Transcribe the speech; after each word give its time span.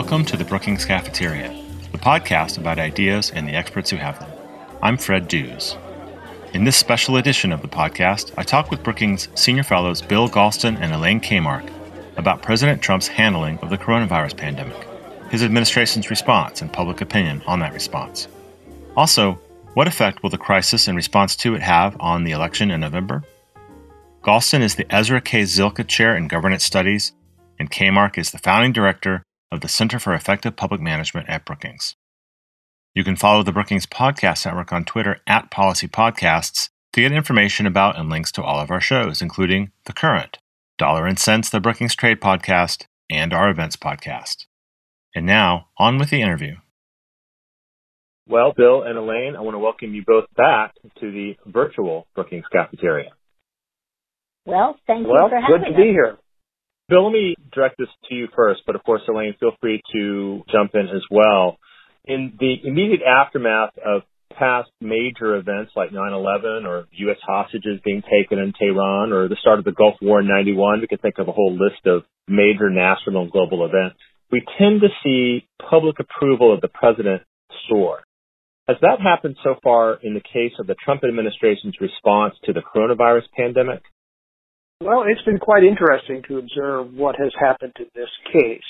Welcome 0.00 0.24
to 0.26 0.36
the 0.36 0.44
Brookings 0.44 0.84
Cafeteria, 0.84 1.48
the 1.90 1.98
podcast 1.98 2.56
about 2.56 2.78
ideas 2.78 3.32
and 3.32 3.48
the 3.48 3.56
experts 3.56 3.90
who 3.90 3.96
have 3.96 4.20
them. 4.20 4.30
I'm 4.80 4.96
Fred 4.96 5.26
Dews. 5.26 5.76
In 6.54 6.62
this 6.62 6.76
special 6.76 7.16
edition 7.16 7.50
of 7.50 7.62
the 7.62 7.68
podcast, 7.68 8.32
I 8.38 8.44
talk 8.44 8.70
with 8.70 8.84
Brookings 8.84 9.26
senior 9.34 9.64
fellows 9.64 10.00
Bill 10.00 10.28
Galston 10.28 10.80
and 10.80 10.94
Elaine 10.94 11.20
Kamarck 11.20 11.68
about 12.16 12.42
President 12.42 12.80
Trump's 12.80 13.08
handling 13.08 13.58
of 13.58 13.70
the 13.70 13.76
coronavirus 13.76 14.36
pandemic, 14.36 14.86
his 15.30 15.42
administration's 15.42 16.10
response 16.10 16.62
and 16.62 16.72
public 16.72 17.00
opinion 17.00 17.42
on 17.48 17.58
that 17.58 17.74
response. 17.74 18.28
Also, 18.96 19.32
what 19.74 19.88
effect 19.88 20.22
will 20.22 20.30
the 20.30 20.38
crisis 20.38 20.86
and 20.86 20.94
response 20.94 21.34
to 21.34 21.56
it 21.56 21.62
have 21.62 21.96
on 21.98 22.22
the 22.22 22.30
election 22.30 22.70
in 22.70 22.80
November? 22.80 23.24
Galston 24.22 24.60
is 24.60 24.76
the 24.76 24.86
Ezra 24.94 25.20
K. 25.20 25.42
Zilkha 25.42 25.84
Chair 25.88 26.16
in 26.16 26.28
Governance 26.28 26.64
Studies, 26.64 27.14
and 27.58 27.68
Kamarck 27.68 28.16
is 28.16 28.30
the 28.30 28.38
founding 28.38 28.72
director 28.72 29.24
of 29.50 29.60
the 29.60 29.68
Center 29.68 29.98
for 29.98 30.14
Effective 30.14 30.56
Public 30.56 30.80
Management 30.80 31.28
at 31.28 31.44
Brookings. 31.44 31.96
You 32.94 33.04
can 33.04 33.16
follow 33.16 33.42
the 33.42 33.52
Brookings 33.52 33.86
Podcast 33.86 34.44
Network 34.44 34.72
on 34.72 34.84
Twitter 34.84 35.20
at 35.26 35.50
Policy 35.50 35.88
Podcasts 35.88 36.68
to 36.92 37.00
get 37.00 37.12
information 37.12 37.66
about 37.66 37.98
and 37.98 38.08
links 38.08 38.32
to 38.32 38.42
all 38.42 38.60
of 38.60 38.70
our 38.70 38.80
shows, 38.80 39.22
including 39.22 39.70
The 39.84 39.92
Current, 39.92 40.38
Dollar 40.78 41.06
and 41.06 41.18
Cents, 41.18 41.50
the 41.50 41.60
Brookings 41.60 41.94
Trade 41.94 42.20
Podcast, 42.20 42.86
and 43.10 43.32
our 43.32 43.50
Events 43.50 43.76
Podcast. 43.76 44.46
And 45.14 45.26
now, 45.26 45.68
on 45.78 45.98
with 45.98 46.10
the 46.10 46.22
interview. 46.22 46.56
Well, 48.28 48.52
Bill 48.54 48.82
and 48.82 48.98
Elaine, 48.98 49.36
I 49.36 49.40
want 49.40 49.54
to 49.54 49.58
welcome 49.58 49.94
you 49.94 50.02
both 50.06 50.26
back 50.36 50.74
to 51.00 51.10
the 51.10 51.36
virtual 51.46 52.06
Brookings 52.14 52.44
Cafeteria. 52.52 53.10
Well, 54.44 54.76
thank 54.86 55.06
well, 55.06 55.24
you 55.24 55.28
for 55.30 55.40
having 55.40 55.44
us. 55.44 55.50
Well, 55.50 55.58
good 55.60 55.76
to 55.76 55.82
be 55.82 55.88
here. 55.90 56.18
Bill, 56.88 57.04
let 57.04 57.12
me 57.12 57.36
direct 57.52 57.76
this 57.78 57.88
to 58.08 58.14
you 58.14 58.28
first, 58.34 58.62
but 58.66 58.74
of 58.74 58.82
course, 58.82 59.02
Elaine, 59.08 59.34
feel 59.38 59.52
free 59.60 59.82
to 59.92 60.42
jump 60.50 60.70
in 60.74 60.88
as 60.88 61.02
well. 61.10 61.58
In 62.06 62.32
the 62.40 62.54
immediate 62.64 63.02
aftermath 63.02 63.74
of 63.84 64.02
past 64.38 64.70
major 64.80 65.36
events 65.36 65.72
like 65.76 65.90
9-11 65.90 66.64
or 66.64 66.86
U.S. 66.92 67.18
hostages 67.26 67.80
being 67.84 68.02
taken 68.02 68.38
in 68.38 68.54
Tehran 68.58 69.12
or 69.12 69.28
the 69.28 69.36
start 69.40 69.58
of 69.58 69.66
the 69.66 69.72
Gulf 69.72 69.96
War 70.00 70.20
in 70.20 70.28
91, 70.28 70.80
we 70.80 70.86
can 70.86 70.98
think 70.98 71.18
of 71.18 71.28
a 71.28 71.32
whole 71.32 71.52
list 71.52 71.84
of 71.86 72.04
major 72.26 72.70
national 72.70 73.22
and 73.22 73.32
global 73.32 73.66
events. 73.66 73.96
We 74.30 74.42
tend 74.58 74.80
to 74.80 74.88
see 75.04 75.46
public 75.68 75.96
approval 75.98 76.54
of 76.54 76.60
the 76.62 76.68
president 76.68 77.22
soar. 77.68 78.00
Has 78.66 78.76
that 78.80 79.00
happened 79.02 79.36
so 79.42 79.56
far 79.62 79.98
in 80.02 80.14
the 80.14 80.20
case 80.20 80.52
of 80.58 80.66
the 80.66 80.76
Trump 80.82 81.02
administration's 81.04 81.74
response 81.80 82.34
to 82.44 82.52
the 82.52 82.60
coronavirus 82.60 83.24
pandemic? 83.36 83.82
Well, 84.80 85.02
it's 85.08 85.22
been 85.22 85.38
quite 85.38 85.64
interesting 85.64 86.22
to 86.28 86.38
observe 86.38 86.94
what 86.94 87.16
has 87.16 87.32
happened 87.40 87.72
in 87.80 87.86
this 87.96 88.10
case. 88.32 88.62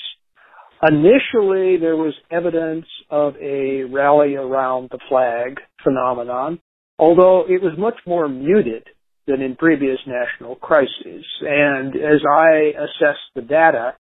Initially, 0.81 1.77
there 1.77 1.95
was 1.95 2.15
evidence 2.31 2.87
of 3.11 3.35
a 3.39 3.83
rally 3.83 4.33
around 4.35 4.89
the 4.89 4.97
flag 5.07 5.59
phenomenon, 5.83 6.59
although 6.97 7.41
it 7.47 7.61
was 7.61 7.77
much 7.77 7.93
more 8.07 8.27
muted 8.27 8.87
than 9.27 9.43
in 9.43 9.55
previous 9.55 9.99
national 10.07 10.55
crises. 10.55 11.25
And 11.41 11.95
as 11.95 12.21
I 12.27 12.71
assess 12.75 13.17
the 13.35 13.43
data, 13.43 13.93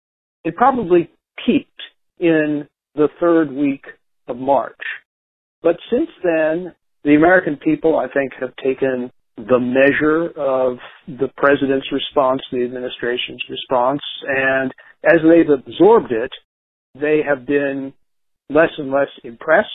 it 0.46 0.56
probably 0.56 1.10
peaked 1.46 1.82
in 2.20 2.70
the 2.96 3.10
third 3.20 3.52
week 3.52 3.84
of 4.30 4.38
March. 4.38 4.80
But 5.62 5.76
since 5.92 6.10
then, 6.24 6.74
the 7.04 7.16
American 7.16 7.58
people, 7.58 7.98
I 7.98 8.08
think, 8.08 8.32
have 8.40 8.56
taken 8.64 9.12
the 9.38 9.60
measure 9.60 10.30
of 10.36 10.78
the 11.08 11.30
president's 11.38 11.88
response, 11.92 12.42
the 12.52 12.64
administration's 12.64 13.44
response, 13.50 14.02
and 14.28 14.74
as 15.06 15.20
they've 15.24 15.50
absorbed 15.50 16.12
it, 16.12 16.32
they 17.00 17.22
have 17.28 17.46
been 17.46 17.94
less 18.50 18.72
and 18.80 18.90
less 18.90 19.10
impressed, 19.24 19.70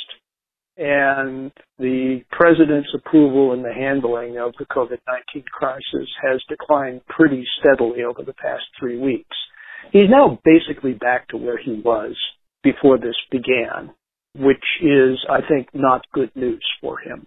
and 0.77 1.53
the 1.79 2.23
president's 2.33 2.89
approval 2.95 3.53
in 3.53 3.63
the 3.63 3.73
handling 3.73 4.37
of 4.37 4.53
the 4.59 4.67
COVID-19 4.67 5.45
crisis 5.45 6.09
has 6.23 6.41
declined 6.49 7.01
pretty 7.07 7.45
steadily 7.61 8.03
over 8.03 8.23
the 8.25 8.35
past 8.35 8.65
three 8.81 8.99
weeks. 8.99 9.37
He's 9.93 10.11
now 10.11 10.41
basically 10.45 10.95
back 10.95 11.29
to 11.29 11.37
where 11.37 11.59
he 11.59 11.81
was 11.85 12.17
before 12.65 12.99
this 12.99 13.15
began, 13.31 13.91
which 14.37 14.65
is, 14.83 15.19
I 15.31 15.41
think, 15.49 15.69
not 15.73 16.05
good 16.13 16.35
news 16.35 16.65
for 16.81 16.99
him 16.99 17.27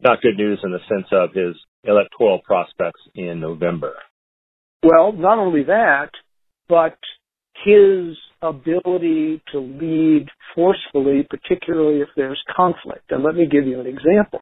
not 0.00 0.20
good 0.20 0.36
news 0.36 0.60
in 0.62 0.72
the 0.72 0.78
sense 0.88 1.06
of 1.12 1.30
his 1.32 1.56
electoral 1.84 2.40
prospects 2.44 3.00
in 3.14 3.40
November. 3.40 3.94
Well, 4.82 5.12
not 5.12 5.38
only 5.38 5.64
that, 5.64 6.10
but 6.68 6.98
his 7.64 8.16
ability 8.42 9.42
to 9.52 9.58
lead 9.58 10.26
forcefully, 10.54 11.26
particularly 11.28 12.00
if 12.00 12.08
there's 12.16 12.42
conflict. 12.54 13.10
And 13.10 13.22
let 13.22 13.34
me 13.34 13.46
give 13.50 13.66
you 13.66 13.80
an 13.80 13.86
example. 13.86 14.40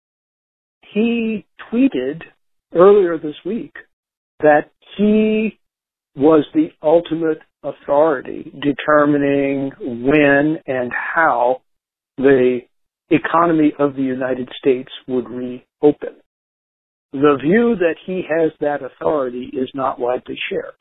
He 0.93 1.47
tweeted 1.73 2.23
earlier 2.75 3.19
this 3.19 3.37
week 3.45 3.75
that 4.41 4.71
he 4.97 5.59
was 6.17 6.45
the 6.53 6.69
ultimate 6.83 7.39
authority 7.63 8.53
determining 8.61 9.71
when 9.81 10.59
and 10.67 10.91
how 10.93 11.63
the 12.19 12.61
economy 13.15 13.73
of 13.79 13.95
the 13.95 14.03
United 14.03 14.49
States 14.59 14.91
would 15.07 15.29
reopen. 15.29 16.17
The 17.13 17.39
view 17.43 17.77
that 17.77 17.97
he 18.07 18.23
has 18.29 18.53
that 18.61 18.81
authority 18.83 19.51
is 19.53 19.71
not 19.75 20.01
widely 20.01 20.39
shared. 20.49 20.81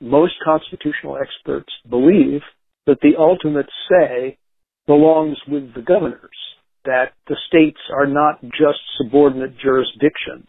Most 0.00 0.34
constitutional 0.44 1.16
experts 1.16 1.72
believe 1.88 2.40
that 2.86 2.98
the 3.00 3.14
ultimate 3.16 3.68
say 3.88 4.38
belongs 4.86 5.36
with 5.46 5.72
the 5.74 5.82
governors, 5.82 6.36
that 6.84 7.12
the 7.28 7.36
states 7.46 7.78
are 7.94 8.06
not 8.06 8.42
just 8.42 8.80
subordinate 8.98 9.56
jurisdictions 9.58 10.48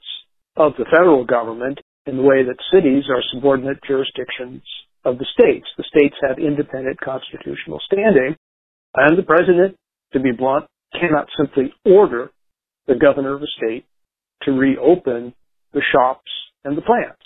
of 0.58 0.74
the 0.78 0.86
federal 0.86 1.24
government 1.26 1.80
in 2.08 2.18
the 2.18 2.24
way 2.24 2.44
that 2.44 2.58
cities 2.74 3.04
are 3.10 3.22
subordinate 3.34 3.78
jurisdictions 3.88 4.64
of 5.06 5.20
the 5.20 5.28
states. 5.38 5.68
The 5.78 5.86
states 5.96 6.16
have 6.28 6.40
independent 6.40 7.00
constitutional 7.00 7.80
standing, 7.86 8.36
and 8.96 9.18
the 9.18 9.24
president, 9.24 9.78
to 10.14 10.20
be 10.20 10.32
blunt, 10.32 10.66
cannot 11.00 11.28
simply 11.38 11.74
order 11.86 12.32
the 12.88 12.96
governor 12.96 13.36
of 13.36 13.42
a 13.42 13.48
state 13.58 13.86
to 14.44 14.52
reopen 14.52 15.34
the 15.74 15.82
shops 15.92 16.32
and 16.64 16.78
the 16.78 16.82
plants. 16.82 17.18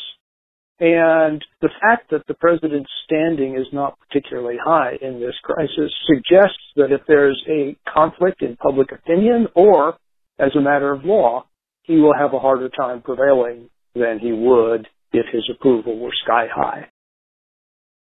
And 0.79 1.44
the 1.61 1.72
fact 1.81 2.11
that 2.11 2.22
the 2.28 2.35
president's 2.35 2.91
standing 3.05 3.55
is 3.55 3.66
not 3.73 3.97
particularly 4.00 4.57
high 4.63 4.94
in 5.01 5.19
this 5.19 5.33
crisis 5.44 5.91
suggests 6.05 6.61
that 6.75 6.91
if 6.91 7.01
there's 7.07 7.44
a 7.50 7.75
conflict 7.91 8.44
in 8.44 8.57
public 8.57 8.91
opinion 8.91 9.47
or 9.55 9.97
as 10.38 10.51
a 10.55 10.61
matter 10.61 10.91
of 10.91 11.03
law, 11.03 11.45
he 11.81 11.95
will 11.95 12.13
have 12.13 12.34
a 12.34 12.39
harder 12.39 12.69
time 12.69 13.01
prevailing 13.01 13.69
than 13.95 14.19
he 14.19 14.31
would 14.31 14.88
if 15.13 15.25
his 15.31 15.49
approval 15.55 15.97
were 15.97 16.11
sky 16.23 16.45
high. 16.53 16.89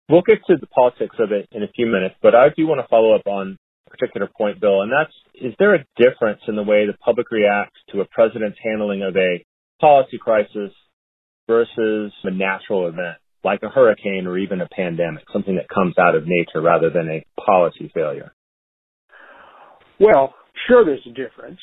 We'll 0.08 0.22
get 0.22 0.38
to 0.46 0.56
the 0.60 0.66
politics 0.66 1.16
of 1.18 1.32
it 1.32 1.48
in 1.52 1.62
a 1.64 1.68
few 1.68 1.86
minutes, 1.86 2.14
but 2.22 2.34
I 2.34 2.48
do 2.56 2.66
want 2.66 2.80
to 2.80 2.88
follow 2.88 3.14
up 3.14 3.26
on 3.26 3.58
particular 3.92 4.28
point, 4.36 4.60
Bill, 4.60 4.82
and 4.82 4.90
that's 4.90 5.12
is 5.34 5.54
there 5.58 5.74
a 5.74 5.84
difference 5.96 6.40
in 6.48 6.56
the 6.56 6.62
way 6.62 6.86
the 6.86 6.96
public 7.04 7.30
reacts 7.30 7.78
to 7.92 8.00
a 8.00 8.04
president's 8.06 8.58
handling 8.62 9.02
of 9.02 9.16
a 9.16 9.44
policy 9.80 10.18
crisis 10.18 10.72
versus 11.46 12.12
a 12.24 12.30
natural 12.30 12.88
event 12.88 13.18
like 13.44 13.60
a 13.62 13.68
hurricane 13.68 14.26
or 14.26 14.38
even 14.38 14.60
a 14.60 14.68
pandemic, 14.68 15.24
something 15.32 15.56
that 15.56 15.68
comes 15.68 15.94
out 15.98 16.14
of 16.14 16.24
nature 16.26 16.60
rather 16.60 16.90
than 16.90 17.08
a 17.08 17.24
policy 17.40 17.90
failure? 17.92 18.32
Well, 19.98 20.34
sure 20.68 20.84
there's 20.84 21.06
a 21.06 21.10
difference 21.10 21.60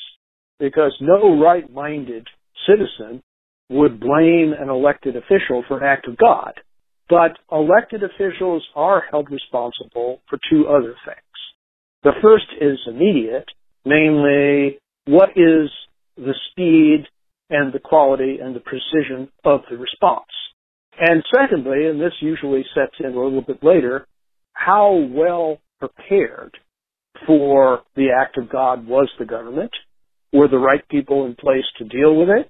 because 0.59 0.93
no 0.99 1.39
right-minded 1.41 2.27
citizen 2.67 3.21
would 3.69 3.99
blame 3.99 4.53
an 4.59 4.69
elected 4.69 5.15
official 5.15 5.63
for 5.67 5.77
an 5.77 5.83
act 5.83 6.07
of 6.07 6.17
God. 6.17 6.53
But 7.09 7.37
elected 7.51 8.01
officials 8.03 8.63
are 8.75 9.03
held 9.09 9.31
responsible 9.31 10.21
for 10.29 10.37
two 10.49 10.67
other 10.67 10.95
things. 11.05 11.28
The 12.03 12.13
first 12.21 12.45
is 12.61 12.79
immediate, 12.87 13.47
namely, 13.85 14.79
what 15.05 15.31
is 15.31 15.69
the 16.15 16.33
speed 16.51 17.05
and 17.49 17.73
the 17.73 17.79
quality 17.79 18.37
and 18.41 18.55
the 18.55 18.61
precision 18.61 19.29
of 19.43 19.61
the 19.69 19.77
response? 19.77 20.31
And 20.99 21.23
secondly, 21.33 21.87
and 21.87 21.99
this 21.99 22.13
usually 22.21 22.63
sets 22.73 22.95
in 22.99 23.13
a 23.13 23.19
little 23.21 23.41
bit 23.41 23.63
later, 23.63 24.05
how 24.53 24.93
well 25.11 25.59
prepared 25.79 26.57
for 27.25 27.81
the 27.95 28.09
act 28.17 28.37
of 28.37 28.49
God 28.49 28.87
was 28.87 29.09
the 29.17 29.25
government? 29.25 29.71
Were 30.31 30.47
the 30.47 30.57
right 30.57 30.87
people 30.89 31.25
in 31.25 31.35
place 31.35 31.65
to 31.77 31.85
deal 31.85 32.15
with 32.15 32.29
it? 32.29 32.49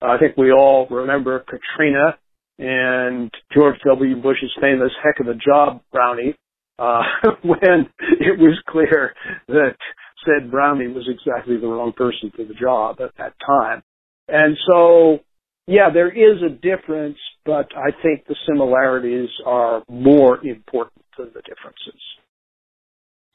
I 0.00 0.16
think 0.18 0.36
we 0.36 0.52
all 0.52 0.86
remember 0.90 1.40
Katrina 1.40 2.18
and 2.58 3.30
George 3.52 3.78
W. 3.86 4.16
Bush's 4.16 4.56
famous 4.60 4.92
heck 5.02 5.20
of 5.20 5.28
a 5.28 5.38
job 5.38 5.82
brownie 5.92 6.34
uh, 6.78 7.02
when 7.42 7.88
it 8.20 8.38
was 8.38 8.58
clear 8.68 9.14
that 9.48 9.76
said 10.24 10.50
Brownie 10.50 10.88
was 10.88 11.08
exactly 11.08 11.56
the 11.56 11.66
wrong 11.66 11.92
person 11.92 12.32
for 12.34 12.44
the 12.44 12.54
job 12.54 13.00
at 13.00 13.16
that 13.18 13.34
time. 13.44 13.82
And 14.28 14.56
so, 14.70 15.20
yeah, 15.66 15.90
there 15.92 16.10
is 16.10 16.42
a 16.42 16.50
difference, 16.50 17.18
but 17.44 17.68
I 17.76 17.90
think 18.02 18.26
the 18.26 18.36
similarities 18.46 19.30
are 19.46 19.82
more 19.88 20.44
important 20.44 21.04
than 21.16 21.28
the 21.34 21.42
differences. 21.42 22.00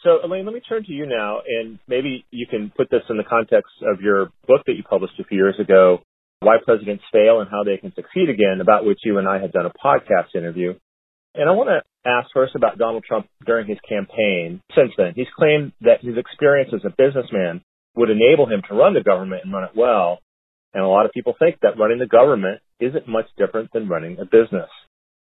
So, 0.02 0.20
Elaine, 0.24 0.46
let 0.46 0.54
me 0.54 0.60
turn 0.60 0.84
to 0.84 0.92
you 0.92 1.06
now, 1.06 1.40
and 1.48 1.80
maybe 1.88 2.26
you 2.30 2.46
can 2.50 2.72
put 2.76 2.90
this 2.92 3.04
in 3.10 3.16
the 3.16 3.24
context 3.24 3.72
of 3.88 4.02
your 4.02 4.26
book 4.48 4.62
that 4.68 4.74
you 4.76 4.84
published 4.84 5.18
a 5.20 5.24
few 5.24 5.38
years 5.38 5.56
ago, 5.60 6.00
Why 6.42 6.58
Presidents 6.64 7.04
Fail 7.14 7.40
and 7.40 7.50
How 7.50 7.64
They 7.64 7.78
Can 7.78 7.94
Succeed 7.96 8.30
Again, 8.30 8.60
about 8.60 8.86
which 8.86 9.00
you 9.06 9.18
and 9.18 9.30
I 9.30 9.40
have 9.40 9.54
done 9.54 9.66
a 9.66 9.72
podcast 9.72 10.36
interview. 10.36 10.74
And 11.36 11.50
I 11.50 11.54
want 11.54 11.70
to 11.70 11.82
ask 12.06 12.30
first 12.34 12.56
about 12.56 12.78
Donald 12.78 13.04
Trump 13.04 13.28
during 13.46 13.68
his 13.68 13.78
campaign. 13.88 14.62
Since 14.76 14.92
then, 14.98 15.14
he's 15.16 15.28
claimed 15.36 15.72
that 15.82 16.02
his 16.02 16.18
experience 16.18 16.72
as 16.74 16.86
a 16.86 16.94
businessman 16.98 17.62
would 17.96 18.10
enable 18.10 18.48
him 18.48 18.62
to 18.68 18.76
run 18.76 18.94
the 18.94 19.04
government 19.04 19.42
and 19.44 19.54
run 19.54 19.64
it 19.64 19.76
well. 19.76 20.20
And 20.74 20.84
a 20.84 20.88
lot 20.88 21.06
of 21.06 21.12
people 21.12 21.36
think 21.38 21.58
that 21.62 21.78
running 21.78 22.00
the 22.00 22.08
government 22.08 22.62
isn't 22.80 23.08
much 23.08 23.28
different 23.38 23.72
than 23.74 23.88
running 23.88 24.18
a 24.20 24.26
business. 24.26 24.70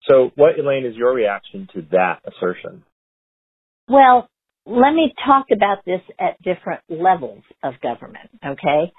So, 0.07 0.31
what, 0.35 0.59
Elaine, 0.59 0.85
is 0.85 0.95
your 0.95 1.13
reaction 1.13 1.68
to 1.74 1.81
that 1.91 2.19
assertion? 2.25 2.83
Well, 3.89 4.29
let 4.65 4.94
me 4.94 5.13
talk 5.25 5.45
about 5.51 5.85
this 5.85 6.01
at 6.19 6.41
different 6.41 6.81
levels 6.89 7.44
of 7.63 7.79
government, 7.81 8.29
okay? 8.45 8.91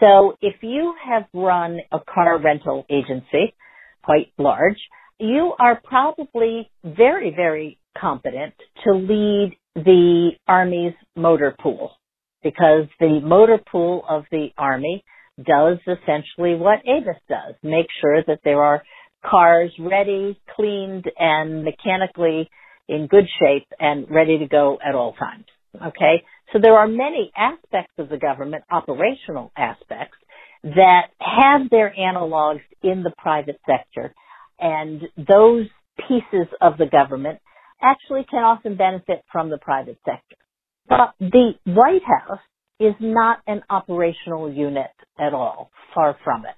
So 0.00 0.36
if 0.42 0.56
you 0.62 0.94
have 1.08 1.24
run 1.32 1.78
a 1.92 1.98
car 1.98 2.38
rental 2.38 2.84
agency, 2.90 3.54
quite 4.02 4.32
large, 4.38 4.76
you 5.18 5.52
are 5.58 5.80
probably 5.82 6.70
very, 6.84 7.32
very 7.34 7.78
competent 7.98 8.54
to 8.84 8.92
lead 8.94 9.56
the 9.74 10.30
Army's 10.46 10.94
motor 11.16 11.54
pool 11.60 11.92
because 12.42 12.86
the 13.00 13.20
motor 13.22 13.58
pool 13.70 14.04
of 14.08 14.24
the 14.30 14.48
Army 14.58 15.04
does 15.38 15.78
essentially 15.80 16.54
what 16.54 16.80
Avis 16.86 17.20
does, 17.28 17.54
make 17.62 17.86
sure 18.00 18.22
that 18.26 18.40
there 18.44 18.62
are 18.62 18.82
cars 19.24 19.72
ready, 19.78 20.38
cleaned, 20.54 21.10
and 21.18 21.64
mechanically 21.64 22.48
in 22.88 23.06
good 23.06 23.24
shape 23.40 23.66
and 23.80 24.06
ready 24.10 24.38
to 24.38 24.46
go 24.46 24.78
at 24.86 24.94
all 24.94 25.14
times. 25.14 25.46
Okay? 25.74 26.22
So 26.52 26.58
there 26.62 26.74
are 26.74 26.86
many 26.86 27.32
aspects 27.36 27.94
of 27.98 28.08
the 28.08 28.18
government, 28.18 28.64
operational 28.70 29.50
aspects, 29.56 30.18
that 30.62 31.08
have 31.20 31.68
their 31.70 31.92
analogs 31.98 32.62
in 32.82 33.02
the 33.02 33.12
private 33.18 33.60
sector. 33.66 34.14
And 34.64 35.02
those 35.18 35.66
pieces 36.08 36.48
of 36.62 36.78
the 36.78 36.86
government 36.90 37.38
actually 37.82 38.24
can 38.28 38.42
often 38.42 38.76
benefit 38.76 39.22
from 39.30 39.50
the 39.50 39.58
private 39.58 39.98
sector. 40.06 40.36
But 40.88 41.14
the 41.20 41.52
White 41.66 42.02
House 42.02 42.40
is 42.80 42.94
not 42.98 43.40
an 43.46 43.60
operational 43.68 44.50
unit 44.50 44.90
at 45.20 45.34
all, 45.34 45.70
far 45.94 46.16
from 46.24 46.46
it. 46.46 46.56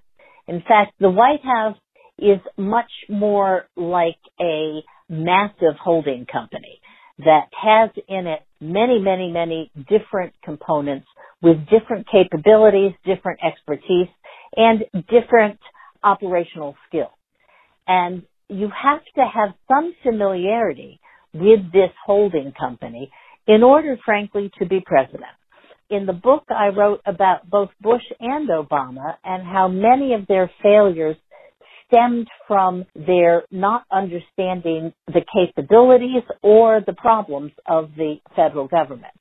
In 0.50 0.60
fact, 0.60 0.92
the 1.00 1.10
White 1.10 1.44
House 1.44 1.76
is 2.16 2.38
much 2.56 2.90
more 3.08 3.64
like 3.76 4.18
a 4.40 4.82
massive 5.08 5.74
holding 5.82 6.26
company 6.30 6.80
that 7.18 7.48
has 7.60 7.90
in 8.08 8.28
it 8.28 8.40
many, 8.60 9.00
many, 9.00 9.32
many 9.32 9.72
different 9.88 10.32
components 10.44 11.06
with 11.42 11.56
different 11.68 12.06
capabilities, 12.10 12.92
different 13.04 13.40
expertise, 13.44 14.08
and 14.54 14.84
different 15.08 15.58
operational 16.04 16.76
skills. 16.88 17.10
And 17.86 18.22
you 18.48 18.68
have 18.70 19.04
to 19.16 19.22
have 19.22 19.54
some 19.68 19.94
familiarity 20.02 21.00
with 21.32 21.72
this 21.72 21.90
holding 22.04 22.52
company 22.58 23.10
in 23.46 23.62
order, 23.62 23.96
frankly, 24.04 24.50
to 24.58 24.66
be 24.66 24.80
president. 24.84 25.24
In 25.88 26.06
the 26.06 26.12
book, 26.12 26.44
I 26.50 26.68
wrote 26.68 27.00
about 27.06 27.48
both 27.48 27.70
Bush 27.80 28.02
and 28.18 28.48
Obama 28.48 29.14
and 29.24 29.44
how 29.44 29.68
many 29.68 30.14
of 30.14 30.26
their 30.26 30.50
failures 30.62 31.16
stemmed 31.86 32.26
from 32.48 32.84
their 32.94 33.44
not 33.52 33.84
understanding 33.92 34.92
the 35.06 35.24
capabilities 35.32 36.24
or 36.42 36.80
the 36.84 36.92
problems 36.94 37.52
of 37.66 37.90
the 37.96 38.16
federal 38.34 38.66
government. 38.66 39.12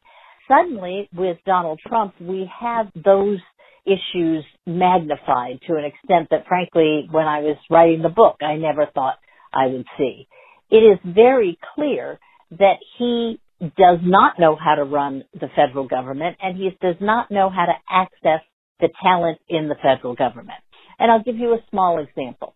Suddenly, 0.47 1.09
with 1.15 1.37
Donald 1.45 1.79
Trump, 1.87 2.13
we 2.19 2.49
have 2.59 2.87
those 2.95 3.39
issues 3.85 4.43
magnified 4.65 5.59
to 5.67 5.75
an 5.75 5.85
extent 5.85 6.29
that 6.31 6.47
frankly, 6.47 7.07
when 7.11 7.27
I 7.27 7.41
was 7.41 7.57
writing 7.69 8.01
the 8.01 8.09
book, 8.09 8.37
I 8.41 8.55
never 8.55 8.87
thought 8.93 9.19
I 9.53 9.67
would 9.67 9.85
see. 9.97 10.27
It 10.71 10.77
is 10.77 10.99
very 11.05 11.57
clear 11.75 12.19
that 12.51 12.77
he 12.97 13.39
does 13.61 13.99
not 14.03 14.39
know 14.39 14.55
how 14.55 14.75
to 14.75 14.83
run 14.83 15.23
the 15.33 15.47
federal 15.55 15.87
government 15.87 16.37
and 16.41 16.57
he 16.57 16.69
does 16.81 16.95
not 16.99 17.31
know 17.31 17.49
how 17.49 17.65
to 17.65 17.73
access 17.89 18.45
the 18.79 18.89
talent 19.01 19.39
in 19.47 19.69
the 19.69 19.75
federal 19.81 20.15
government. 20.15 20.59
And 20.99 21.11
I'll 21.11 21.23
give 21.23 21.37
you 21.37 21.53
a 21.53 21.63
small 21.69 21.99
example. 21.99 22.53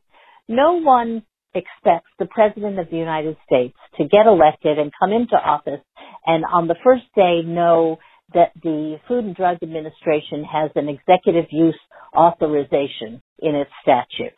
No 0.48 0.82
one 0.82 1.24
expects 1.54 2.10
the 2.20 2.25
President 2.25 2.80
of 2.80 2.90
the 2.90 2.98
United 2.98 3.38
States 3.46 3.78
to 3.98 4.04
get 4.04 4.28
elected 4.28 4.78
and 4.78 4.92
come 5.00 5.12
into 5.12 5.36
office 5.36 5.82
and 6.25 6.44
on 6.46 6.68
the 6.68 6.75
first 6.84 7.04
day 7.16 7.42
know 7.44 7.98
that 8.34 8.52
the 8.62 9.00
Food 9.08 9.26
and 9.26 9.36
Drug 9.36 9.58
Administration 9.62 10.44
has 10.44 10.72
an 10.76 10.90
executive 10.90 11.46
use 11.52 11.80
authorization 12.16 13.22
in 13.40 13.56
its 13.56 13.72
statute, 13.81 14.38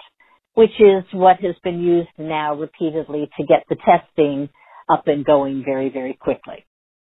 which 0.54 0.72
is 0.80 1.04
what 1.14 1.38
has 1.42 1.56
been 1.64 1.82
used 1.82 2.10
now 2.18 2.56
repeatedly 2.56 3.30
to 3.38 3.46
get 3.46 3.64
the 3.70 3.76
testing 3.76 4.50
up 4.92 5.08
and 5.08 5.26
going 5.26 5.64
very, 5.66 5.90
very 5.90 6.14
quickly. 6.14 6.66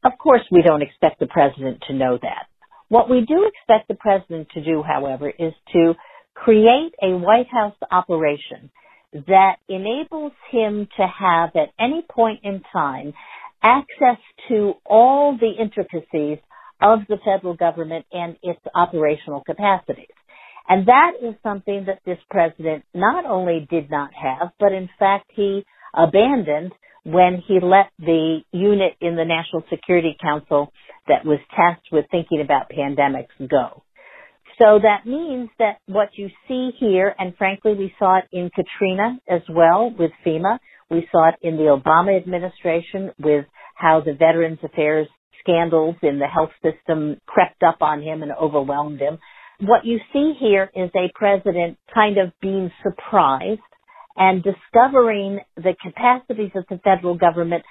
Of 0.04 0.14
course, 0.22 0.42
we 0.52 0.62
don't 0.62 0.82
expect 0.82 1.20
the 1.20 1.28
President 1.28 1.82
to 1.88 1.94
know 1.94 2.18
that. 2.22 2.48
What 2.90 3.10
we 3.10 3.22
do 3.22 3.48
expect 3.48 3.88
the 3.88 3.96
President 3.96 4.50
to 4.54 4.64
do, 4.64 4.84
however, 4.84 5.30
is 5.30 5.54
to 5.74 5.94
create 6.36 6.94
a 7.02 7.16
White 7.18 7.48
House 7.52 7.76
operation 7.92 8.70
that 9.28 9.58
enables 9.70 10.34
him 10.52 10.88
to 10.98 11.08
have 11.08 11.52
at 11.56 11.70
any 11.80 12.04
point 12.10 12.42
in 12.44 12.62
time 12.72 13.14
access 13.62 14.20
to 14.50 14.74
all 14.86 15.38
the 15.38 15.52
intricacies 15.62 16.40
of 16.84 17.00
the 17.08 17.18
federal 17.24 17.56
government 17.56 18.06
and 18.12 18.36
its 18.44 18.60
operational 18.76 19.42
capacities. 19.46 20.14
And 20.68 20.88
that 20.88 21.14
is 21.22 21.36
something 21.42 21.86
that 21.88 22.00
this 22.06 22.20
president 22.30 22.84
not 22.94 23.26
only 23.26 23.68
did 23.70 23.90
not 23.90 24.12
have, 24.14 24.50
but 24.60 24.74
in 24.74 24.90
fact 25.00 25.32
he 25.34 25.64
abandoned 25.94 26.74
when 27.04 27.42
he 27.48 27.60
let 27.62 27.90
the 28.00 28.40
unit 28.52 28.94
in 29.02 29.16
the 29.16 29.26
National 29.26 29.64
Security 29.70 30.16
Council 30.22 30.72
that 31.08 31.26
was 31.26 31.40
tasked 31.56 31.88
with 31.92 32.06
thinking 32.12 32.42
about 32.42 32.70
pandemics 32.70 33.50
go. 33.50 33.84
So 34.62 34.80
that 34.82 35.06
means 35.06 35.50
that 35.60 35.78
what 35.88 36.10
you 36.16 36.30
see 36.48 36.72
here, 36.80 37.14
and 37.18 37.36
frankly, 37.36 37.74
we 37.74 37.94
saw 37.98 38.20
it 38.20 38.26
in 38.32 38.52
Katrina 38.54 39.20
as 39.28 39.42
well 39.50 39.94
with 39.98 40.12
FEMA. 40.26 40.60
We 40.90 41.08
saw 41.12 41.30
it 41.30 41.36
in 41.42 41.58
the 41.58 41.78
Obama 41.78 42.16
administration 42.16 43.12
with 43.20 43.46
how 43.76 44.02
the 44.06 44.14
Veterans 44.14 44.60
Affairs 44.64 45.08
scandals 45.44 45.96
in 46.02 46.20
the 46.20 46.28
health 46.28 46.52
system 46.64 47.18
crept 47.26 47.62
up 47.64 47.78
on 47.82 48.02
him 48.02 48.24
and 48.24 48.32
overwhelmed 48.32 49.00
him. 49.00 49.20
What 49.60 49.86
you 49.86 50.00
see 50.12 50.34
here 50.40 50.70
is 50.76 50.90
a 50.96 51.12
president 51.14 51.78
kind 51.94 52.18
of 52.18 52.32
being 52.42 52.72
surprised 52.82 53.62
and 54.16 54.44
discovering 54.44 55.40
the 55.56 55.76
capacities 55.82 56.52
of 56.56 56.66
the 56.70 56.80
federal 56.84 57.16
government 57.16 57.64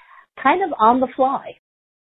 kind 0.43 0.63
of 0.63 0.71
on 0.79 1.01
the 1.01 1.09
fly. 1.15 1.55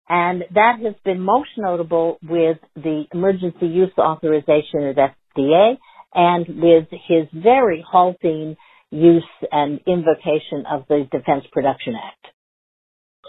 And 0.09 0.45
that 0.55 0.79
has 0.83 0.95
been 1.05 1.21
most 1.21 1.51
notable 1.57 2.19
with 2.23 2.59
the 2.75 3.05
emergency 3.13 3.67
use 3.67 3.93
authorization 3.99 4.83
at 4.85 4.97
FDA 5.37 5.77
and 6.15 6.47
with 6.49 6.89
his 6.91 7.27
very 7.35 7.85
halting 7.87 8.57
use 8.91 9.25
and 9.53 9.81
invocation 9.87 10.65
of 10.71 10.85
the 10.89 11.07
Defense 11.13 11.45
Production 11.53 11.95
Act. 11.95 12.35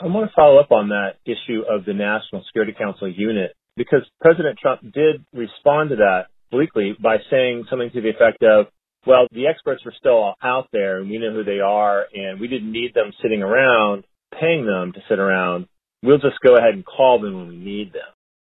I 0.01 0.07
want 0.07 0.29
to 0.29 0.35
follow 0.35 0.59
up 0.59 0.71
on 0.71 0.89
that 0.89 1.15
issue 1.25 1.63
of 1.69 1.85
the 1.85 1.93
National 1.93 2.43
Security 2.47 2.73
Council 2.77 3.07
unit 3.07 3.55
because 3.75 4.01
President 4.21 4.57
Trump 4.59 4.81
did 4.81 5.25
respond 5.33 5.91
to 5.91 5.97
that 5.97 6.27
bleakly 6.51 6.95
by 7.01 7.17
saying 7.29 7.65
something 7.69 7.91
to 7.91 8.01
the 8.01 8.09
effect 8.09 8.43
of, 8.43 8.67
well, 9.05 9.27
the 9.31 9.47
experts 9.47 9.83
are 9.85 9.93
still 9.97 10.33
out 10.41 10.67
there 10.71 10.99
and 10.99 11.09
we 11.09 11.17
know 11.17 11.33
who 11.33 11.43
they 11.43 11.59
are 11.59 12.05
and 12.13 12.39
we 12.39 12.47
didn't 12.47 12.71
need 12.71 12.93
them 12.93 13.11
sitting 13.21 13.41
around 13.41 14.03
paying 14.39 14.65
them 14.65 14.93
to 14.93 14.99
sit 15.09 15.19
around 15.19 15.67
we'll 16.03 16.17
just 16.17 16.39
go 16.45 16.55
ahead 16.55 16.73
and 16.73 16.85
call 16.85 17.19
them 17.21 17.35
when 17.35 17.47
we 17.47 17.57
need 17.57 17.93
them. 17.93 18.09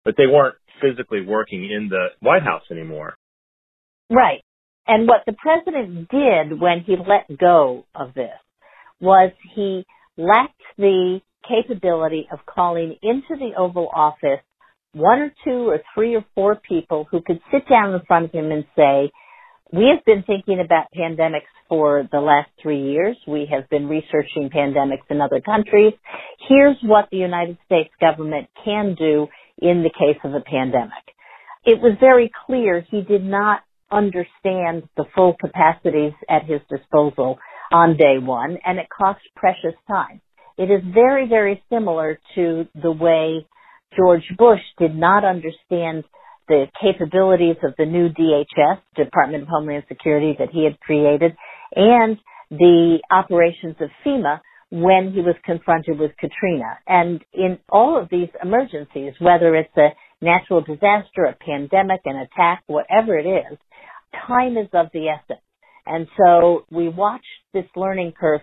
But 0.03 0.15
they 0.17 0.27
weren't 0.27 0.55
physically 0.81 1.21
working 1.25 1.65
in 1.65 1.89
the 1.89 2.07
White 2.19 2.43
House 2.43 2.63
anymore. 2.71 3.15
Right. 4.09 4.41
And 4.87 5.07
what 5.07 5.21
the 5.25 5.33
president 5.33 6.09
did 6.09 6.59
when 6.59 6.83
he 6.85 6.95
let 6.95 7.37
go 7.37 7.85
of 7.93 8.13
this 8.13 8.31
was 8.99 9.31
he 9.55 9.85
lacked 10.17 10.61
the 10.77 11.21
capability 11.47 12.27
of 12.31 12.39
calling 12.45 12.95
into 13.01 13.35
the 13.37 13.51
Oval 13.57 13.89
Office 13.93 14.39
one 14.93 15.19
or 15.19 15.33
two 15.45 15.69
or 15.69 15.81
three 15.95 16.15
or 16.15 16.25
four 16.35 16.55
people 16.55 17.07
who 17.09 17.21
could 17.21 17.39
sit 17.51 17.67
down 17.69 17.93
in 17.93 18.01
front 18.07 18.25
of 18.25 18.31
him 18.31 18.51
and 18.51 18.65
say, 18.75 19.11
we 19.73 19.85
have 19.95 20.03
been 20.05 20.23
thinking 20.23 20.59
about 20.59 20.87
pandemics 20.95 21.47
for 21.69 22.07
the 22.11 22.19
last 22.19 22.49
three 22.61 22.91
years. 22.91 23.15
We 23.25 23.47
have 23.49 23.69
been 23.69 23.87
researching 23.87 24.49
pandemics 24.53 25.09
in 25.09 25.21
other 25.21 25.39
countries. 25.39 25.93
Here's 26.49 26.75
what 26.83 27.07
the 27.09 27.17
United 27.17 27.57
States 27.65 27.89
government 28.01 28.49
can 28.65 28.95
do 28.95 29.27
in 29.61 29.83
the 29.83 29.89
case 29.89 30.19
of 30.25 30.33
a 30.33 30.41
pandemic. 30.41 30.91
It 31.63 31.79
was 31.79 31.95
very 32.01 32.29
clear 32.45 32.85
he 32.91 33.01
did 33.01 33.23
not 33.23 33.61
understand 33.89 34.89
the 34.97 35.05
full 35.15 35.35
capacities 35.39 36.13
at 36.29 36.43
his 36.43 36.59
disposal 36.69 37.37
on 37.71 37.95
day 37.95 38.17
one, 38.17 38.57
and 38.65 38.77
it 38.77 38.87
cost 38.89 39.19
precious 39.35 39.75
time. 39.87 40.19
It 40.57 40.71
is 40.71 40.81
very, 40.93 41.27
very 41.27 41.63
similar 41.69 42.19
to 42.35 42.67
the 42.81 42.91
way 42.91 43.45
George 43.95 44.23
Bush 44.37 44.61
did 44.77 44.95
not 44.95 45.23
understand 45.25 46.03
the 46.47 46.65
capabilities 46.81 47.57
of 47.63 47.73
the 47.77 47.85
new 47.85 48.09
DHS, 48.09 48.79
Department 48.95 49.43
of 49.43 49.49
Homeland 49.49 49.83
Security, 49.87 50.35
that 50.39 50.49
he 50.51 50.63
had 50.63 50.79
created, 50.79 51.35
and 51.75 52.17
the 52.49 52.99
operations 53.09 53.75
of 53.79 53.89
FEMA 54.05 54.41
when 54.69 55.11
he 55.13 55.21
was 55.21 55.35
confronted 55.45 55.99
with 55.99 56.11
Katrina. 56.17 56.79
And 56.87 57.21
in 57.33 57.59
all 57.69 58.01
of 58.01 58.09
these 58.09 58.29
emergencies, 58.41 59.13
whether 59.19 59.55
it's 59.55 59.75
a 59.77 59.89
natural 60.21 60.61
disaster, 60.61 61.25
a 61.25 61.35
pandemic, 61.35 62.01
an 62.05 62.17
attack, 62.17 62.63
whatever 62.67 63.17
it 63.17 63.25
is, 63.25 63.57
time 64.27 64.57
is 64.57 64.67
of 64.73 64.87
the 64.93 65.07
essence. 65.09 65.41
And 65.85 66.07
so 66.17 66.65
we 66.69 66.89
watched 66.89 67.25
this 67.53 67.65
learning 67.75 68.13
curve 68.19 68.41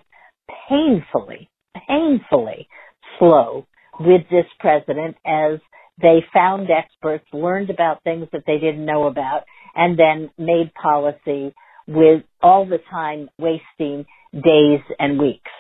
painfully, 0.68 1.50
painfully 1.88 2.68
slow 3.18 3.66
with 4.00 4.22
this 4.30 4.46
president 4.60 5.16
as 5.26 5.58
they 6.00 6.24
found 6.32 6.68
experts, 6.70 7.24
learned 7.32 7.70
about 7.70 8.02
things 8.04 8.28
that 8.32 8.44
they 8.46 8.58
didn't 8.58 8.84
know 8.84 9.06
about, 9.06 9.42
and 9.74 9.98
then 9.98 10.30
made 10.38 10.72
policy 10.74 11.52
with 11.86 12.22
all 12.40 12.66
the 12.66 12.78
time 12.90 13.28
wasting 13.38 14.06
days 14.32 14.80
and 14.98 15.18
weeks. 15.18 15.50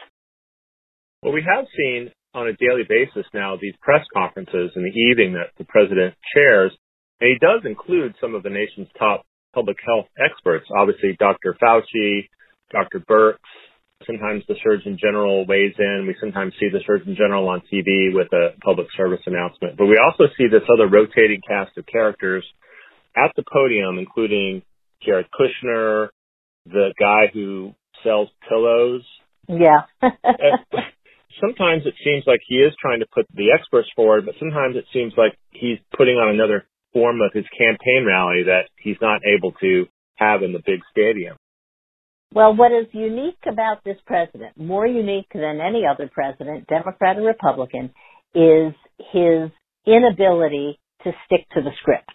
Well, 1.22 1.32
we 1.32 1.42
have 1.42 1.66
seen 1.76 2.10
on 2.34 2.46
a 2.46 2.52
daily 2.52 2.84
basis 2.88 3.26
now 3.34 3.56
these 3.60 3.74
press 3.80 4.04
conferences 4.14 4.70
in 4.76 4.82
the 4.82 4.96
evening 5.10 5.32
that 5.32 5.50
the 5.58 5.64
president 5.64 6.14
chairs, 6.36 6.72
and 7.20 7.28
he 7.28 7.38
does 7.40 7.62
include 7.64 8.14
some 8.20 8.34
of 8.34 8.44
the 8.44 8.50
nation's 8.50 8.88
top 8.98 9.24
public 9.54 9.78
health 9.84 10.06
experts. 10.22 10.66
Obviously, 10.76 11.16
Dr. 11.18 11.56
Fauci, 11.60 12.28
Dr. 12.70 13.00
Birx, 13.00 13.38
sometimes 14.06 14.42
the 14.48 14.56
Surgeon 14.62 14.98
General 15.00 15.46
weighs 15.46 15.74
in. 15.78 16.06
We 16.06 16.16
sometimes 16.20 16.54
see 16.58 16.68
the 16.72 16.80
Surgeon 16.86 17.14
General 17.16 17.48
on 17.48 17.62
TV 17.72 18.14
with 18.14 18.28
a 18.32 18.58
public 18.60 18.88
service 18.96 19.20
announcement. 19.26 19.76
But 19.76 19.86
we 19.86 19.98
also 19.98 20.24
see 20.36 20.46
this 20.50 20.66
other 20.72 20.88
rotating 20.88 21.40
cast 21.46 21.76
of 21.76 21.86
characters 21.86 22.44
at 23.16 23.32
the 23.36 23.44
podium, 23.50 23.98
including 23.98 24.62
Jared 25.04 25.26
Kushner, 25.32 26.08
the 26.66 26.94
guy 26.98 27.30
who 27.32 27.74
sells 28.02 28.28
pillows. 28.48 29.02
Yeah. 29.48 29.86
sometimes 31.40 31.82
it 31.86 31.94
seems 32.04 32.24
like 32.26 32.40
he 32.46 32.56
is 32.56 32.72
trying 32.80 33.00
to 33.00 33.06
put 33.12 33.26
the 33.34 33.52
experts 33.52 33.88
forward, 33.96 34.26
but 34.26 34.34
sometimes 34.38 34.76
it 34.76 34.84
seems 34.92 35.12
like 35.16 35.36
he's 35.50 35.78
putting 35.96 36.16
on 36.16 36.34
another 36.34 36.66
form 36.92 37.20
of 37.20 37.32
his 37.32 37.44
campaign 37.56 38.04
rally 38.06 38.44
that 38.46 38.68
he's 38.78 38.96
not 39.00 39.20
able 39.26 39.52
to 39.60 39.86
have 40.16 40.42
in 40.42 40.52
the 40.52 40.62
big 40.64 40.80
stadium. 40.90 41.36
Well, 42.34 42.54
what 42.54 42.72
is 42.72 42.86
unique 42.92 43.38
about 43.50 43.82
this 43.84 43.96
president, 44.06 44.56
more 44.56 44.86
unique 44.86 45.28
than 45.32 45.60
any 45.60 45.84
other 45.86 46.10
president, 46.12 46.66
Democrat 46.66 47.16
or 47.16 47.22
Republican, 47.22 47.90
is 48.34 48.74
his 49.12 49.50
inability 49.86 50.78
to 51.04 51.12
stick 51.24 51.48
to 51.54 51.62
the 51.62 51.70
script. 51.80 52.12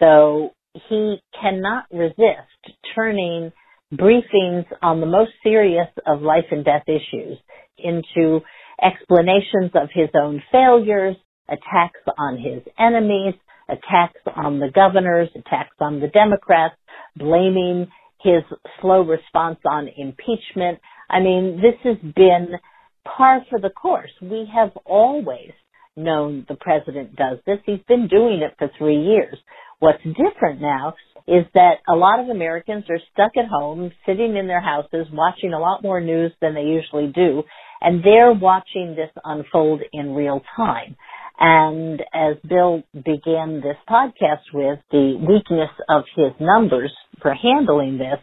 So 0.00 0.50
he 0.88 1.18
cannot 1.40 1.84
resist 1.92 2.76
turning 2.94 3.52
briefings 3.94 4.64
on 4.82 5.00
the 5.00 5.06
most 5.06 5.30
serious 5.42 5.88
of 6.06 6.22
life 6.22 6.46
and 6.50 6.64
death 6.64 6.84
issues 6.88 7.38
into 7.78 8.40
explanations 8.82 9.70
of 9.74 9.88
his 9.94 10.08
own 10.20 10.42
failures, 10.50 11.16
attacks 11.48 12.00
on 12.18 12.38
his 12.38 12.62
enemies, 12.78 13.34
attacks 13.68 14.20
on 14.34 14.58
the 14.58 14.70
governors, 14.74 15.28
attacks 15.36 15.76
on 15.80 16.00
the 16.00 16.08
Democrats, 16.08 16.74
blaming 17.16 17.86
his 18.22 18.42
slow 18.80 19.02
response 19.02 19.58
on 19.64 19.88
impeachment. 19.88 20.78
I 21.10 21.20
mean, 21.20 21.60
this 21.62 21.78
has 21.84 21.98
been 22.14 22.48
par 23.04 23.44
for 23.50 23.60
the 23.60 23.70
course. 23.70 24.10
We 24.20 24.48
have 24.54 24.70
always 24.84 25.52
known 25.96 26.46
the 26.48 26.54
president 26.54 27.16
does 27.16 27.38
this. 27.46 27.58
He's 27.66 27.82
been 27.88 28.08
doing 28.08 28.40
it 28.42 28.54
for 28.58 28.70
three 28.78 29.02
years. 29.02 29.36
What's 29.78 30.02
different 30.04 30.60
now 30.60 30.94
is 31.26 31.44
that 31.54 31.74
a 31.88 31.94
lot 31.94 32.20
of 32.20 32.28
Americans 32.28 32.84
are 32.88 32.98
stuck 33.12 33.32
at 33.36 33.48
home, 33.48 33.90
sitting 34.06 34.36
in 34.36 34.46
their 34.46 34.60
houses, 34.60 35.06
watching 35.12 35.52
a 35.52 35.58
lot 35.58 35.82
more 35.82 36.00
news 36.00 36.32
than 36.40 36.54
they 36.54 36.62
usually 36.62 37.12
do, 37.12 37.42
and 37.80 38.02
they're 38.02 38.32
watching 38.32 38.94
this 38.96 39.10
unfold 39.24 39.82
in 39.92 40.14
real 40.14 40.40
time. 40.56 40.96
And 41.44 42.00
as 42.14 42.36
Bill 42.48 42.84
began 42.94 43.60
this 43.60 43.76
podcast 43.90 44.46
with 44.54 44.78
the 44.92 45.16
weakness 45.18 45.70
of 45.88 46.04
his 46.14 46.30
numbers 46.38 46.92
for 47.20 47.34
handling 47.34 47.98
this, 47.98 48.20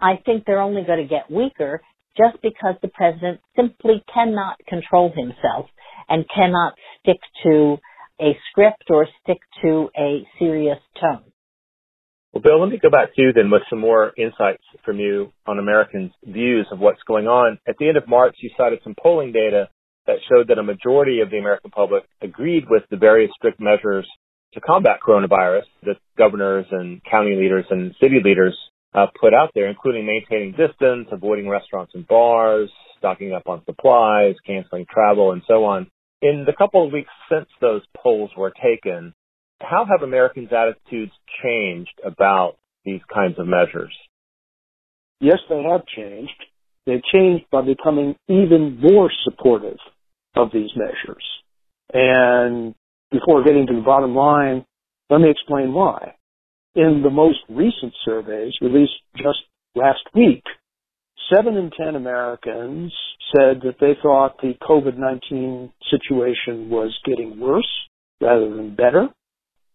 I 0.00 0.20
think 0.24 0.44
they're 0.46 0.60
only 0.60 0.84
going 0.84 1.02
to 1.02 1.08
get 1.08 1.28
weaker 1.28 1.82
just 2.16 2.40
because 2.42 2.76
the 2.80 2.86
president 2.86 3.40
simply 3.56 4.04
cannot 4.14 4.60
control 4.68 5.10
himself 5.12 5.66
and 6.08 6.24
cannot 6.32 6.74
stick 7.00 7.18
to 7.42 7.78
a 8.20 8.38
script 8.50 8.84
or 8.88 9.08
stick 9.20 9.38
to 9.62 9.88
a 9.98 10.24
serious 10.38 10.78
tone. 11.00 11.24
Well, 12.32 12.42
Bill, 12.42 12.60
let 12.60 12.70
me 12.70 12.78
go 12.80 12.88
back 12.88 13.16
to 13.16 13.22
you 13.22 13.32
then 13.32 13.50
with 13.50 13.62
some 13.68 13.80
more 13.80 14.12
insights 14.16 14.62
from 14.84 15.00
you 15.00 15.32
on 15.44 15.58
Americans' 15.58 16.12
views 16.24 16.68
of 16.70 16.78
what's 16.78 17.02
going 17.02 17.26
on. 17.26 17.58
At 17.66 17.74
the 17.80 17.88
end 17.88 17.96
of 17.96 18.06
March, 18.06 18.36
you 18.40 18.50
cited 18.56 18.78
some 18.84 18.94
polling 19.02 19.32
data 19.32 19.70
that 20.10 20.18
showed 20.28 20.48
that 20.48 20.58
a 20.58 20.62
majority 20.62 21.20
of 21.20 21.30
the 21.30 21.38
American 21.38 21.70
public 21.70 22.02
agreed 22.20 22.64
with 22.68 22.82
the 22.90 22.96
various 22.96 23.30
strict 23.36 23.60
measures 23.60 24.06
to 24.54 24.60
combat 24.60 24.98
coronavirus 25.06 25.62
that 25.84 25.96
governors 26.18 26.66
and 26.72 27.00
county 27.08 27.36
leaders 27.36 27.64
and 27.70 27.94
city 28.00 28.18
leaders 28.22 28.58
uh, 28.92 29.06
put 29.20 29.32
out 29.32 29.50
there, 29.54 29.68
including 29.68 30.04
maintaining 30.04 30.50
distance, 30.50 31.06
avoiding 31.12 31.48
restaurants 31.48 31.92
and 31.94 32.08
bars, 32.08 32.68
stocking 32.98 33.32
up 33.32 33.44
on 33.46 33.62
supplies, 33.64 34.34
canceling 34.44 34.84
travel, 34.92 35.30
and 35.30 35.42
so 35.46 35.64
on. 35.64 35.86
In 36.22 36.44
the 36.44 36.52
couple 36.52 36.84
of 36.84 36.92
weeks 36.92 37.10
since 37.30 37.46
those 37.60 37.82
polls 37.96 38.30
were 38.36 38.52
taken, 38.62 39.14
how 39.60 39.86
have 39.88 40.02
Americans' 40.02 40.50
attitudes 40.50 41.12
changed 41.42 42.00
about 42.04 42.56
these 42.84 43.00
kinds 43.14 43.38
of 43.38 43.46
measures? 43.46 43.94
Yes, 45.20 45.38
they 45.48 45.62
have 45.62 45.86
changed. 45.86 46.32
They've 46.86 47.04
changed 47.12 47.44
by 47.52 47.62
becoming 47.62 48.16
even 48.26 48.80
more 48.80 49.10
supportive 49.24 49.78
of 50.36 50.50
these 50.52 50.70
measures. 50.76 51.24
And 51.92 52.74
before 53.10 53.44
getting 53.44 53.66
to 53.66 53.74
the 53.74 53.80
bottom 53.80 54.14
line, 54.14 54.64
let 55.08 55.20
me 55.20 55.30
explain 55.30 55.72
why. 55.72 56.14
In 56.74 57.02
the 57.02 57.10
most 57.10 57.38
recent 57.48 57.92
surveys 58.04 58.54
released 58.60 58.92
just 59.16 59.40
last 59.74 60.02
week, 60.14 60.44
seven 61.34 61.56
in 61.56 61.70
ten 61.70 61.96
Americans 61.96 62.92
said 63.34 63.60
that 63.62 63.76
they 63.80 63.94
thought 64.00 64.40
the 64.40 64.54
COVID-19 64.62 65.72
situation 65.90 66.70
was 66.70 66.96
getting 67.04 67.40
worse 67.40 67.68
rather 68.20 68.54
than 68.54 68.74
better. 68.74 69.08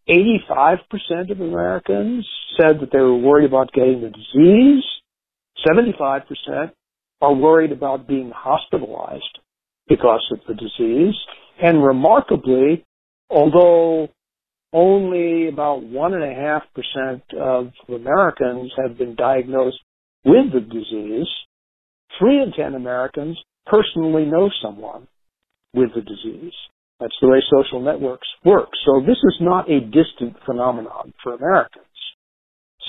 85% 0.09 1.31
of 1.31 1.41
Americans 1.41 2.27
said 2.59 2.79
that 2.79 2.89
they 2.91 2.99
were 2.99 3.17
worried 3.17 3.47
about 3.47 3.73
getting 3.73 4.01
the 4.01 4.09
disease. 4.09 4.83
75% 5.67 6.71
are 7.21 7.33
worried 7.33 7.71
about 7.71 8.07
being 8.07 8.31
hospitalized 8.33 9.39
because 9.87 10.25
of 10.31 10.39
the 10.47 10.53
disease. 10.53 11.15
And 11.61 11.83
remarkably, 11.83 12.85
although 13.29 14.09
only 14.73 15.47
about 15.47 15.83
1.5% 15.83 17.21
of 17.39 17.71
Americans 17.87 18.71
have 18.77 18.97
been 18.97 19.15
diagnosed 19.15 19.77
with 20.25 20.51
the 20.53 20.59
disease, 20.59 21.27
3 22.19 22.43
in 22.43 22.51
10 22.51 22.75
Americans 22.75 23.37
personally 23.65 24.25
know 24.25 24.49
someone 24.61 25.07
with 25.73 25.89
the 25.95 26.01
disease. 26.01 26.53
That's 26.99 27.15
the 27.21 27.27
way 27.27 27.41
social 27.49 27.81
networks 27.81 28.27
work. 28.43 28.69
So 28.85 29.01
this 29.01 29.17
is 29.17 29.37
not 29.41 29.69
a 29.69 29.81
distant 29.81 30.37
phenomenon 30.45 31.13
for 31.21 31.33
Americans. 31.33 31.85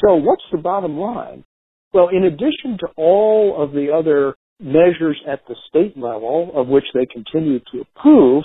So 0.05 0.15
what's 0.15 0.45
the 0.53 0.59
bottom 0.59 0.97
line? 0.99 1.45
Well, 1.93 2.09
in 2.09 2.25
addition 2.25 2.79
to 2.81 2.89
all 2.97 3.63
of 3.63 3.73
the 3.73 3.93
other 3.93 4.35
measures 4.61 5.21
at 5.29 5.41
the 5.49 5.57
state 5.69 5.97
level 5.97 6.51
of 6.55 6.69
which 6.69 6.85
they 6.95 7.07
continue 7.07 7.61
to 7.73 7.83
approve, 7.83 8.45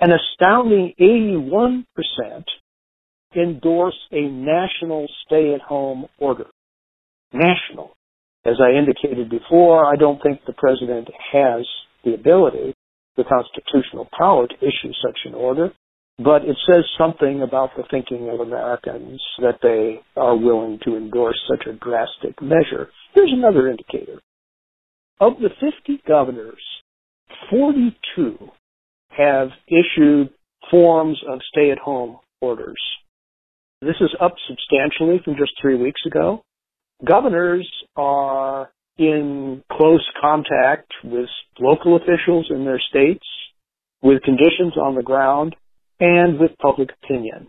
an 0.00 0.10
astounding 0.12 0.94
81% 1.00 1.84
endorse 3.36 3.98
a 4.10 4.22
national 4.22 5.06
stay-at-home 5.26 6.06
order. 6.18 6.46
National. 7.32 7.94
As 8.44 8.54
I 8.60 8.76
indicated 8.76 9.28
before, 9.30 9.84
I 9.84 9.96
don't 9.96 10.20
think 10.22 10.40
the 10.46 10.54
president 10.54 11.08
has 11.32 11.66
the 12.04 12.14
ability, 12.14 12.74
the 13.16 13.24
constitutional 13.24 14.08
power 14.18 14.48
to 14.48 14.54
issue 14.56 14.92
such 15.04 15.18
an 15.26 15.34
order, 15.34 15.72
but 16.18 16.42
it 16.44 16.56
says 16.66 16.84
something 16.98 17.42
about 17.42 17.70
the 17.76 17.84
thinking 17.90 18.30
of 18.30 18.40
Americans 18.40 19.20
that 19.38 19.58
they 19.62 20.00
are 20.16 20.36
willing 20.36 20.78
to 20.84 20.96
endorse 20.96 21.38
such 21.48 21.66
a 21.66 21.74
drastic 21.74 22.40
measure. 22.42 22.88
Here's 23.14 23.32
another 23.32 23.68
indicator. 23.68 24.20
Of 25.20 25.34
the 25.38 25.50
50 25.60 26.02
governors, 26.08 26.62
42 27.50 28.38
have 29.10 29.48
issued 29.68 30.30
forms 30.70 31.20
of 31.28 31.40
stay-at-home 31.52 32.18
orders. 32.40 32.80
This 33.82 33.96
is 34.00 34.14
up 34.18 34.32
substantially 34.48 35.20
from 35.22 35.36
just 35.36 35.52
three 35.60 35.76
weeks 35.76 36.00
ago. 36.06 36.42
Governors 37.04 37.70
are 37.96 38.70
in 38.96 39.62
close 39.70 40.06
contact 40.20 40.90
with 41.04 41.28
local 41.58 41.96
officials 41.96 42.46
in 42.48 42.64
their 42.64 42.80
states, 42.80 43.26
with 44.02 44.22
conditions 44.22 44.78
on 44.80 44.94
the 44.94 45.02
ground, 45.02 45.54
and 45.98 46.38
with 46.38 46.52
public 46.62 46.88
opinion. 47.02 47.48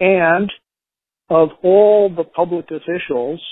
And 0.00 0.50
of 1.28 1.50
all 1.62 2.08
the 2.08 2.24
public 2.24 2.66
officials, 2.70 3.42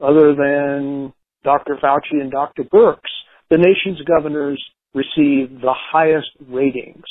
other 0.00 0.34
than 0.34 1.12
Dr. 1.44 1.76
Fauci 1.82 2.20
and 2.20 2.30
Dr. 2.30 2.64
Birx, 2.64 3.00
the 3.48 3.58
nation's 3.58 4.04
governors 4.06 4.62
received 4.94 5.60
the 5.60 5.74
highest 5.74 6.28
ratings 6.48 7.04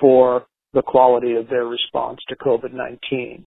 for 0.00 0.46
the 0.72 0.82
quality 0.82 1.34
of 1.34 1.48
their 1.48 1.64
response 1.64 2.18
to 2.28 2.36
COVID-19. 2.36 3.44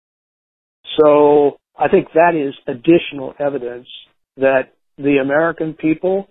So 0.99 1.59
I 1.79 1.89
think 1.89 2.09
that 2.15 2.35
is 2.35 2.55
additional 2.67 3.35
evidence 3.39 3.89
that 4.37 4.73
the 4.97 5.19
American 5.23 5.75
people, 5.75 6.29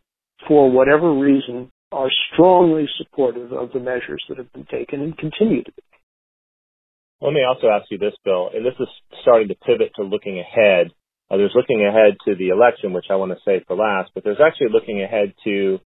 for 0.47 0.71
whatever 0.71 1.13
reason, 1.13 1.71
are 1.91 2.09
strongly 2.33 2.85
supportive 2.97 3.51
of 3.51 3.71
the 3.73 3.79
measures 3.79 4.23
that 4.29 4.37
have 4.37 4.51
been 4.53 4.65
taken 4.65 5.01
and 5.01 5.17
continue 5.17 5.63
to 5.63 5.71
be. 5.71 5.83
Let 7.21 7.33
me 7.33 7.41
also 7.43 7.67
ask 7.67 7.89
you 7.91 7.97
this, 7.97 8.13
Bill, 8.23 8.49
and 8.53 8.65
this 8.65 8.75
is 8.79 8.87
starting 9.21 9.49
to 9.49 9.55
pivot 9.55 9.91
to 9.95 10.03
looking 10.03 10.39
ahead. 10.39 10.91
Uh, 11.31 11.37
there's 11.37 11.55
looking 11.55 11.85
ahead 11.85 12.17
to 12.25 12.35
the 12.35 12.49
election, 12.49 12.93
which 12.93 13.05
I 13.09 13.15
want 13.15 13.31
to 13.31 13.37
say 13.45 13.63
for 13.67 13.75
last, 13.75 14.11
but 14.13 14.23
there's 14.23 14.41
actually 14.43 14.69
looking 14.71 15.03
ahead 15.03 15.33
to 15.43 15.79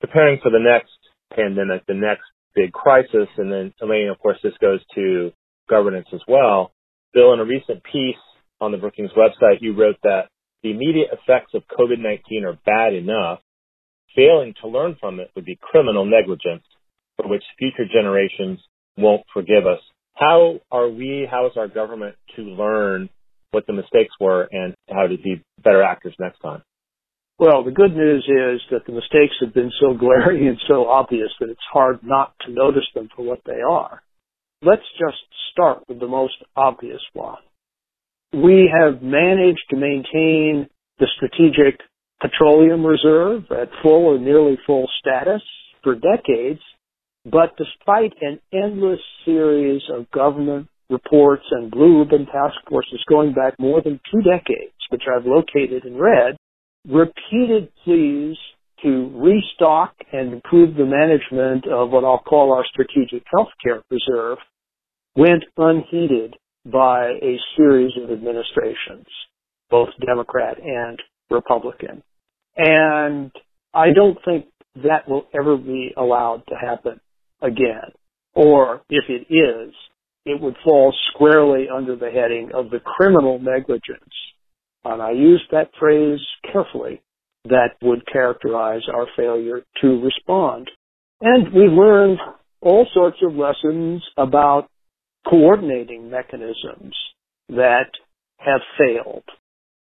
preparing 0.00 0.38
for 0.42 0.50
the 0.50 0.60
next 0.60 0.92
pandemic, 1.34 1.86
the 1.86 1.94
next 1.94 2.24
big 2.54 2.72
crisis, 2.72 3.28
and 3.38 3.50
then 3.50 3.72
Elaine, 3.80 4.08
of 4.08 4.18
course, 4.18 4.38
this 4.42 4.52
goes 4.60 4.80
to 4.94 5.32
governance 5.68 6.08
as 6.12 6.20
well. 6.28 6.72
Bill, 7.14 7.32
in 7.32 7.40
a 7.40 7.44
recent 7.44 7.82
piece 7.84 8.20
on 8.60 8.72
the 8.72 8.78
Brookings 8.78 9.12
website, 9.16 9.60
you 9.60 9.74
wrote 9.74 9.96
that 10.02 10.28
the 10.62 10.70
immediate 10.70 11.08
effects 11.12 11.52
of 11.54 11.62
COVID-19 11.78 12.44
are 12.44 12.58
bad 12.66 12.92
enough. 12.92 13.40
Failing 14.14 14.54
to 14.60 14.68
learn 14.68 14.96
from 15.00 15.20
it 15.20 15.30
would 15.34 15.44
be 15.44 15.58
criminal 15.60 16.04
negligence 16.04 16.64
for 17.16 17.28
which 17.28 17.44
future 17.58 17.86
generations 17.90 18.58
won't 18.96 19.22
forgive 19.32 19.66
us. 19.66 19.80
How 20.14 20.60
are 20.70 20.88
we, 20.88 21.26
how 21.30 21.46
is 21.46 21.52
our 21.56 21.68
government 21.68 22.16
to 22.36 22.42
learn 22.42 23.08
what 23.50 23.66
the 23.66 23.72
mistakes 23.72 24.14
were 24.20 24.48
and 24.50 24.74
how 24.88 25.06
to 25.06 25.16
be 25.16 25.42
better 25.62 25.82
actors 25.82 26.14
next 26.18 26.40
time? 26.40 26.62
Well, 27.38 27.64
the 27.64 27.70
good 27.70 27.96
news 27.96 28.24
is 28.28 28.60
that 28.70 28.84
the 28.86 28.92
mistakes 28.92 29.34
have 29.40 29.54
been 29.54 29.72
so 29.80 29.94
glaring 29.98 30.46
and 30.46 30.58
so 30.68 30.86
obvious 30.86 31.30
that 31.40 31.48
it's 31.48 31.60
hard 31.72 32.00
not 32.02 32.34
to 32.46 32.52
notice 32.52 32.86
them 32.94 33.08
for 33.16 33.24
what 33.24 33.40
they 33.46 33.60
are. 33.66 34.02
Let's 34.62 34.82
just 34.98 35.16
start 35.52 35.84
with 35.88 36.00
the 36.00 36.06
most 36.06 36.34
obvious 36.54 37.00
one. 37.14 37.38
We 38.32 38.70
have 38.70 39.02
managed 39.02 39.64
to 39.70 39.76
maintain 39.76 40.68
the 40.98 41.06
strategic 41.16 41.80
petroleum 42.20 42.84
reserve 42.84 43.44
at 43.50 43.70
full 43.82 44.04
or 44.04 44.18
nearly 44.18 44.58
full 44.66 44.86
status 45.00 45.42
for 45.82 45.94
decades, 45.94 46.60
but 47.24 47.56
despite 47.56 48.12
an 48.20 48.38
endless 48.52 49.00
series 49.24 49.82
of 49.90 50.10
government 50.10 50.68
reports 50.90 51.44
and 51.50 51.70
blue 51.70 52.00
ribbon 52.00 52.26
task 52.26 52.56
forces 52.68 53.02
going 53.08 53.32
back 53.32 53.54
more 53.58 53.80
than 53.82 54.00
two 54.12 54.22
decades, 54.22 54.74
which 54.90 55.02
I've 55.06 55.26
located 55.26 55.84
and 55.84 55.98
read, 55.98 56.36
repeated 56.88 57.70
pleas 57.84 58.36
to 58.82 59.12
restock 59.14 59.94
and 60.12 60.32
improve 60.32 60.74
the 60.74 60.86
management 60.86 61.66
of 61.66 61.90
what 61.90 62.04
I'll 62.04 62.18
call 62.18 62.52
our 62.52 62.64
strategic 62.64 63.22
healthcare 63.34 63.82
reserve 63.90 64.38
went 65.16 65.44
unheeded 65.56 66.34
by 66.64 67.10
a 67.22 67.36
series 67.56 67.92
of 68.02 68.10
administrations, 68.10 69.06
both 69.70 69.88
Democrat 70.04 70.58
and 70.62 70.98
Republican. 71.30 72.02
And 72.56 73.30
I 73.74 73.92
don't 73.94 74.18
think 74.24 74.46
that 74.76 75.08
will 75.08 75.26
ever 75.38 75.56
be 75.56 75.92
allowed 75.96 76.42
to 76.48 76.54
happen 76.54 77.00
again. 77.42 77.92
Or 78.34 78.82
if 78.88 79.04
it 79.08 79.32
is, 79.32 79.74
it 80.30 80.40
would 80.40 80.56
fall 80.64 80.94
squarely 81.12 81.66
under 81.74 81.96
the 81.96 82.10
heading 82.10 82.50
of 82.54 82.70
the 82.70 82.80
criminal 82.80 83.38
negligence. 83.38 84.14
And 84.84 85.02
I 85.02 85.10
use 85.10 85.42
that 85.50 85.70
phrase 85.78 86.20
carefully 86.50 87.02
that 87.44 87.70
would 87.82 88.06
characterize 88.10 88.82
our 88.92 89.06
failure 89.16 89.62
to 89.80 90.02
respond. 90.02 90.70
And 91.20 91.52
we 91.52 91.62
learned 91.62 92.18
all 92.60 92.86
sorts 92.94 93.18
of 93.22 93.34
lessons 93.34 94.02
about 94.16 94.68
coordinating 95.28 96.10
mechanisms 96.10 96.94
that 97.48 97.90
have 98.38 98.60
failed. 98.78 99.24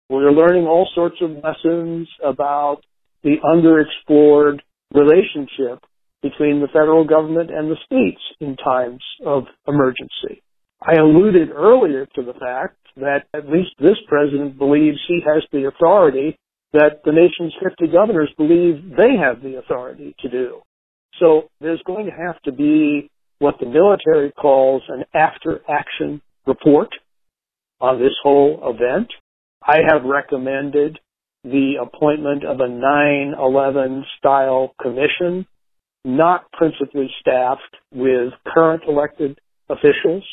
We're 0.09 0.33
learning 0.33 0.65
all 0.67 0.89
sorts 0.95 1.17
of 1.21 1.31
lessons 1.31 2.09
about 2.25 2.79
the 3.23 3.37
underexplored 3.45 4.61
relationship 4.95 5.85
between 6.23 6.61
the 6.61 6.69
federal 6.69 7.05
government 7.05 7.51
and 7.51 7.71
the 7.71 7.77
states 7.87 8.21
in 8.41 8.57
times 8.57 9.03
of 9.25 9.45
emergency. 9.67 10.43
I 10.83 10.95
alluded 10.95 11.51
earlier 11.51 12.07
to 12.15 12.23
the 12.23 12.35
fact 12.35 12.77
that 12.97 13.27
at 13.35 13.49
least 13.49 13.71
this 13.79 13.97
president 14.09 14.59
believes 14.59 14.99
he 15.07 15.21
has 15.25 15.43
the 15.53 15.67
authority 15.67 16.39
that 16.73 17.03
the 17.05 17.13
nation's 17.13 17.55
50 17.63 17.93
governors 17.93 18.31
believe 18.37 18.97
they 18.97 19.17
have 19.17 19.43
the 19.43 19.59
authority 19.59 20.15
to 20.21 20.29
do. 20.29 20.61
So 21.19 21.49
there's 21.61 21.83
going 21.87 22.07
to 22.07 22.13
have 22.13 22.41
to 22.43 22.53
be 22.53 23.11
what 23.39 23.55
the 23.61 23.67
military 23.67 24.33
calls 24.33 24.83
an 24.89 25.05
after 25.15 25.61
action 25.69 26.21
report 26.47 26.89
on 27.81 27.99
this 27.99 28.15
whole 28.23 28.61
event. 28.65 29.09
I 29.63 29.79
have 29.89 30.05
recommended 30.05 30.99
the 31.45 31.75
appointment 31.81 32.45
of 32.45 32.61
a 32.61 32.69
9-11 32.69 34.03
style 34.19 34.75
commission, 34.81 35.47
not 36.05 36.51
principally 36.53 37.11
staffed 37.21 37.77
with 37.93 38.33
current 38.47 38.83
elected 38.89 39.39
officials, 39.69 40.25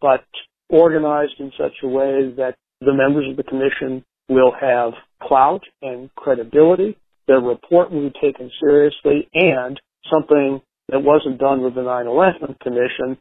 but 0.00 0.24
organized 0.68 1.34
in 1.38 1.52
such 1.58 1.72
a 1.82 1.88
way 1.88 2.32
that 2.36 2.54
the 2.80 2.92
members 2.92 3.28
of 3.30 3.36
the 3.36 3.42
commission 3.42 4.04
will 4.28 4.52
have 4.58 4.92
clout 5.22 5.62
and 5.82 6.10
credibility. 6.14 6.96
Their 7.26 7.40
report 7.40 7.90
will 7.90 8.08
be 8.10 8.14
taken 8.20 8.50
seriously 8.60 9.28
and 9.34 9.80
something 10.12 10.60
that 10.90 11.00
wasn't 11.00 11.38
done 11.38 11.62
with 11.62 11.74
the 11.74 11.80
9-11 11.80 12.60
Commission, 12.60 13.16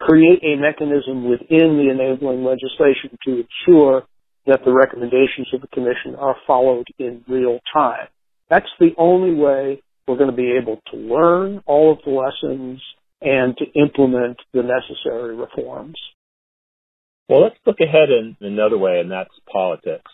create 0.00 0.42
a 0.42 0.56
mechanism 0.56 1.28
within 1.28 1.78
the 1.78 1.90
enabling 1.90 2.44
legislation 2.44 3.16
to 3.24 3.44
ensure 3.44 4.02
that 4.46 4.60
the 4.64 4.72
recommendations 4.72 5.48
of 5.54 5.60
the 5.60 5.68
Commission 5.68 6.16
are 6.18 6.36
followed 6.46 6.86
in 6.98 7.24
real 7.28 7.60
time. 7.72 8.08
That's 8.50 8.68
the 8.78 8.90
only 8.98 9.34
way 9.34 9.80
we're 10.06 10.16
going 10.18 10.30
to 10.30 10.36
be 10.36 10.58
able 10.60 10.80
to 10.92 10.96
learn 10.96 11.62
all 11.66 11.92
of 11.92 11.98
the 12.04 12.10
lessons 12.10 12.80
and 13.20 13.56
to 13.56 13.64
implement 13.80 14.36
the 14.52 14.62
necessary 14.62 15.34
reforms. 15.34 15.96
Well, 17.28 17.42
let's 17.42 17.56
look 17.66 17.78
ahead 17.80 18.10
in 18.10 18.36
another 18.40 18.76
way, 18.76 19.00
and 19.00 19.10
that's 19.10 19.30
politics. 19.50 20.10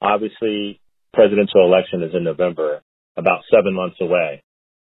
Obviously, 0.00 0.80
presidential 1.14 1.64
election 1.64 2.02
is 2.02 2.14
in 2.14 2.24
November, 2.24 2.80
about 3.16 3.42
seven 3.54 3.74
months 3.74 3.96
away. 4.00 4.42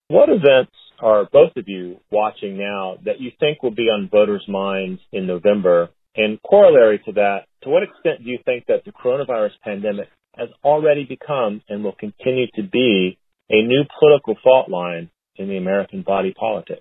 What 0.08 0.30
events 0.30 0.72
are 1.00 1.28
both 1.30 1.52
of 1.56 1.64
you 1.66 1.98
watching 2.10 2.56
now 2.56 2.96
that 3.04 3.20
you 3.20 3.30
think 3.38 3.62
will 3.62 3.74
be 3.74 3.88
on 3.88 4.08
voters' 4.10 4.44
minds 4.48 5.00
in 5.12 5.26
November? 5.26 5.90
And 6.16 6.40
corollary 6.42 7.00
to 7.06 7.12
that, 7.12 7.40
to 7.62 7.68
what 7.68 7.82
extent 7.82 8.24
do 8.24 8.30
you 8.30 8.38
think 8.44 8.66
that 8.66 8.84
the 8.84 8.92
coronavirus 8.92 9.50
pandemic 9.62 10.08
has 10.36 10.48
already 10.62 11.04
become 11.04 11.60
and 11.68 11.82
will 11.82 11.96
continue 11.98 12.46
to 12.54 12.62
be 12.62 13.18
a 13.50 13.62
new 13.62 13.82
political 13.98 14.36
fault 14.42 14.68
line 14.68 15.10
in 15.36 15.48
the 15.48 15.56
American 15.56 16.02
body 16.02 16.32
politic? 16.32 16.80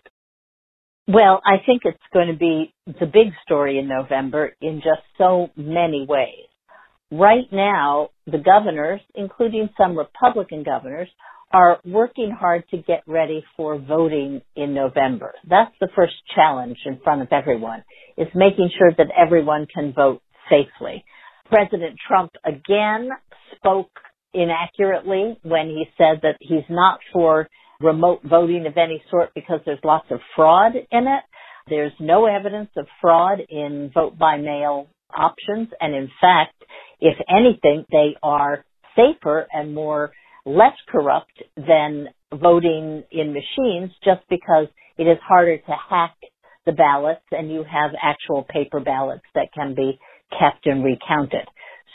Well, 1.08 1.42
I 1.46 1.58
think 1.66 1.82
it's 1.84 1.98
going 2.14 2.28
to 2.28 2.38
be 2.38 2.74
the 2.88 3.06
big 3.06 3.34
story 3.46 3.78
in 3.78 3.90
November 3.90 4.56
in 4.62 4.78
just 4.78 5.02
so 5.18 5.50
many 5.58 6.06
ways. 6.08 6.48
Right 7.12 7.52
now, 7.52 8.10
the 8.26 8.38
governors, 8.38 9.02
including 9.14 9.70
some 9.78 9.98
Republican 9.98 10.64
governors, 10.64 11.10
are 11.52 11.80
working 11.86 12.32
hard 12.32 12.64
to 12.72 12.78
get 12.78 13.04
ready 13.06 13.44
for 13.56 13.78
voting 13.78 14.42
in 14.56 14.74
November. 14.74 15.34
That's 15.48 15.76
the 15.80 15.90
first 15.96 16.14
challenge 16.34 16.78
in 16.86 17.00
front 17.04 17.22
of 17.22 17.28
everyone, 17.32 17.84
is 18.18 18.28
making 18.34 18.72
sure 18.78 18.92
that 18.98 19.08
everyone 19.16 19.68
can 19.72 19.94
vote 19.94 20.22
safely. 20.50 21.06
President 21.50 21.98
Trump 22.08 22.32
again 22.44 23.10
spoke 23.58 23.92
inaccurately 24.34 25.38
when 25.44 25.68
he 25.68 25.86
said 25.98 26.22
that 26.24 26.38
he's 26.40 26.66
not 26.70 27.00
for 27.12 27.48
remote 27.80 28.22
voting 28.24 28.66
of 28.66 28.78
any 28.78 29.04
sort 29.10 29.32
because 29.36 29.60
there's 29.66 29.80
lots 29.84 30.08
of 30.12 30.20
fraud 30.36 30.74
in 30.76 31.08
it. 31.08 31.24
There's 31.70 31.94
no 32.00 32.26
evidence 32.26 32.70
of 32.78 32.88
fraud 33.02 33.40
in 33.50 33.92
vote 33.94 34.18
by 34.18 34.38
mail 34.38 34.88
options. 35.16 35.70
And 35.80 35.96
in 35.96 36.10
fact, 36.20 36.56
if 37.00 37.16
anything, 37.30 37.86
they 37.92 38.16
are 38.22 38.66
safer 38.96 39.48
and 39.52 39.74
more 39.74 40.12
less 40.46 40.76
corrupt 40.90 41.42
than 41.56 42.08
voting 42.34 43.04
in 43.12 43.34
machines 43.34 43.92
just 44.04 44.22
because 44.30 44.68
it 44.98 45.04
is 45.04 45.18
harder 45.28 45.58
to 45.58 45.76
hack 45.90 46.16
the 46.66 46.72
ballots 46.72 47.24
and 47.32 47.52
you 47.52 47.64
have 47.64 47.92
actual 48.02 48.46
paper 48.50 48.80
ballots 48.80 49.24
that 49.36 49.50
can 49.54 49.76
be 49.76 50.00
kept 50.32 50.66
and 50.66 50.84
recounted. 50.84 51.48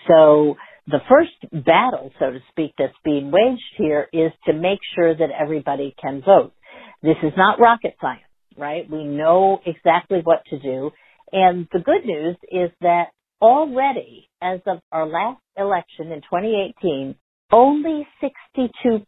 So 0.06 0.56
the 0.88 1.00
first 1.08 1.66
battle, 1.66 2.12
so 2.20 2.32
to 2.32 2.40
speak, 2.50 2.72
that's 2.78 2.94
being 3.04 3.30
waged 3.32 3.62
here 3.78 4.08
is 4.12 4.32
to 4.46 4.54
make 4.54 4.80
sure 4.96 5.14
that 5.16 5.30
everybody 5.38 5.94
can 6.02 6.22
vote. 6.26 6.52
This 7.02 7.16
is 7.22 7.32
not 7.36 7.60
rocket 7.60 7.96
science, 8.00 8.22
right? 8.58 8.90
We 8.90 9.04
know 9.04 9.60
exactly 9.66 10.20
what 10.24 10.44
to 10.50 10.60
do 10.60 10.90
And 11.32 11.68
the 11.72 11.80
good 11.80 12.04
news 12.04 12.36
is 12.50 12.70
that 12.80 13.06
already, 13.42 14.28
as 14.42 14.60
of 14.66 14.78
our 14.92 15.06
last 15.06 15.40
election 15.56 16.12
in 16.12 16.20
2018, 16.22 17.14
only 17.52 18.06
62% 18.22 19.04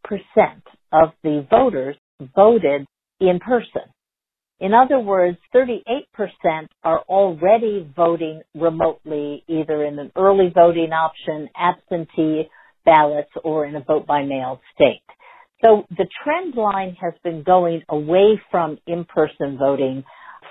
of 0.93 1.11
the 1.23 1.47
voters 1.51 1.97
voted 2.37 2.87
in 3.21 3.39
person. 3.41 3.83
In 4.61 4.75
other 4.75 5.01
words, 5.01 5.39
38% 5.55 6.05
are 6.85 7.01
already 7.09 7.91
voting 7.97 8.43
remotely, 8.55 9.43
either 9.49 9.85
in 9.85 9.99
an 9.99 10.13
early 10.17 10.53
voting 10.55 10.93
option, 10.93 11.49
absentee 11.57 12.49
ballots, 12.85 13.31
or 13.43 13.65
in 13.65 13.75
a 13.75 13.81
vote 13.81 14.07
by 14.07 14.23
mail 14.23 14.61
state. 14.75 15.03
So 15.65 15.85
the 15.91 16.07
trend 16.23 16.55
line 16.57 16.97
has 17.01 17.15
been 17.25 17.43
going 17.43 17.83
away 17.89 18.41
from 18.51 18.79
in-person 18.87 19.59
voting 19.59 20.05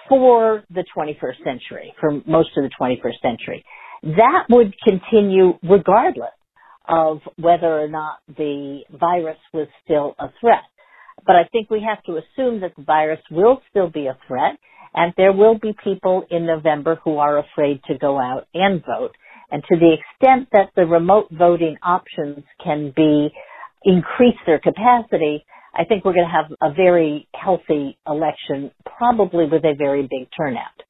for 0.07 0.63
the 0.71 0.83
21st 0.95 1.43
century, 1.43 1.93
for 1.99 2.11
most 2.25 2.49
of 2.57 2.63
the 2.63 2.71
21st 2.79 3.21
century. 3.21 3.63
That 4.03 4.45
would 4.49 4.73
continue 4.87 5.59
regardless 5.61 6.29
of 6.87 7.19
whether 7.37 7.79
or 7.79 7.87
not 7.87 8.19
the 8.27 8.81
virus 8.91 9.37
was 9.53 9.67
still 9.83 10.15
a 10.17 10.29
threat. 10.41 10.63
But 11.25 11.35
I 11.35 11.43
think 11.51 11.69
we 11.69 11.85
have 11.87 12.03
to 12.03 12.17
assume 12.17 12.61
that 12.61 12.75
the 12.75 12.83
virus 12.83 13.19
will 13.29 13.61
still 13.69 13.89
be 13.89 14.07
a 14.07 14.17
threat 14.27 14.57
and 14.93 15.13
there 15.17 15.33
will 15.33 15.57
be 15.57 15.73
people 15.83 16.25
in 16.29 16.45
November 16.45 16.99
who 17.03 17.17
are 17.17 17.37
afraid 17.37 17.81
to 17.87 17.97
go 17.97 18.19
out 18.19 18.47
and 18.53 18.83
vote. 18.85 19.11
And 19.51 19.63
to 19.63 19.77
the 19.77 19.95
extent 19.95 20.49
that 20.51 20.69
the 20.75 20.85
remote 20.85 21.27
voting 21.31 21.77
options 21.83 22.43
can 22.63 22.93
be 22.95 23.29
increase 23.83 24.37
their 24.45 24.59
capacity, 24.59 25.45
I 25.73 25.85
think 25.85 26.03
we're 26.03 26.13
going 26.13 26.27
to 26.27 26.31
have 26.31 26.71
a 26.71 26.73
very 26.73 27.27
healthy 27.33 27.97
election, 28.07 28.71
probably 28.97 29.45
with 29.45 29.63
a 29.63 29.75
very 29.77 30.01
big 30.03 30.27
turnout. 30.35 30.83